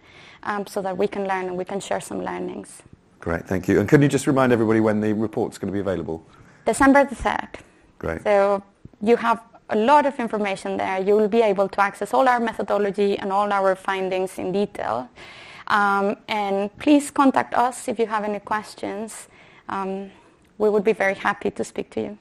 um, 0.43 0.65
so 0.65 0.81
that 0.81 0.97
we 0.97 1.07
can 1.07 1.27
learn 1.27 1.47
and 1.47 1.57
we 1.57 1.65
can 1.65 1.81
share 1.81 1.99
some 1.99 2.23
learnings. 2.23 2.83
Great, 3.19 3.45
thank 3.45 3.67
you. 3.67 3.81
And 3.81 3.89
can 3.89 4.01
you 4.01 4.07
just 4.07 4.25
remind 4.25 4.53
everybody 4.53 4.79
when 4.79 5.01
the 5.01 5.11
report's 5.11 5.57
going 5.57 5.67
to 5.67 5.73
be 5.73 5.81
available? 5.81 6.25
December 6.65 7.03
the 7.03 7.15
3rd. 7.15 7.59
Great. 7.99 8.23
So 8.23 8.63
you 9.01 9.17
have 9.17 9.41
a 9.69 9.75
lot 9.75 10.05
of 10.05 10.17
information 10.19 10.77
there. 10.77 11.01
You 11.01 11.15
will 11.15 11.27
be 11.27 11.41
able 11.41 11.67
to 11.67 11.81
access 11.81 12.13
all 12.13 12.27
our 12.29 12.39
methodology 12.39 13.17
and 13.17 13.31
all 13.31 13.51
our 13.51 13.75
findings 13.75 14.37
in 14.37 14.51
detail. 14.53 15.09
Um, 15.71 16.17
and 16.27 16.69
please 16.79 17.09
contact 17.11 17.53
us 17.53 17.87
if 17.87 17.97
you 17.97 18.05
have 18.05 18.25
any 18.25 18.39
questions. 18.39 19.29
Um, 19.69 20.11
we 20.57 20.69
would 20.69 20.83
be 20.83 20.93
very 20.93 21.15
happy 21.15 21.49
to 21.49 21.63
speak 21.63 21.89
to 21.91 22.01
you. 22.01 22.17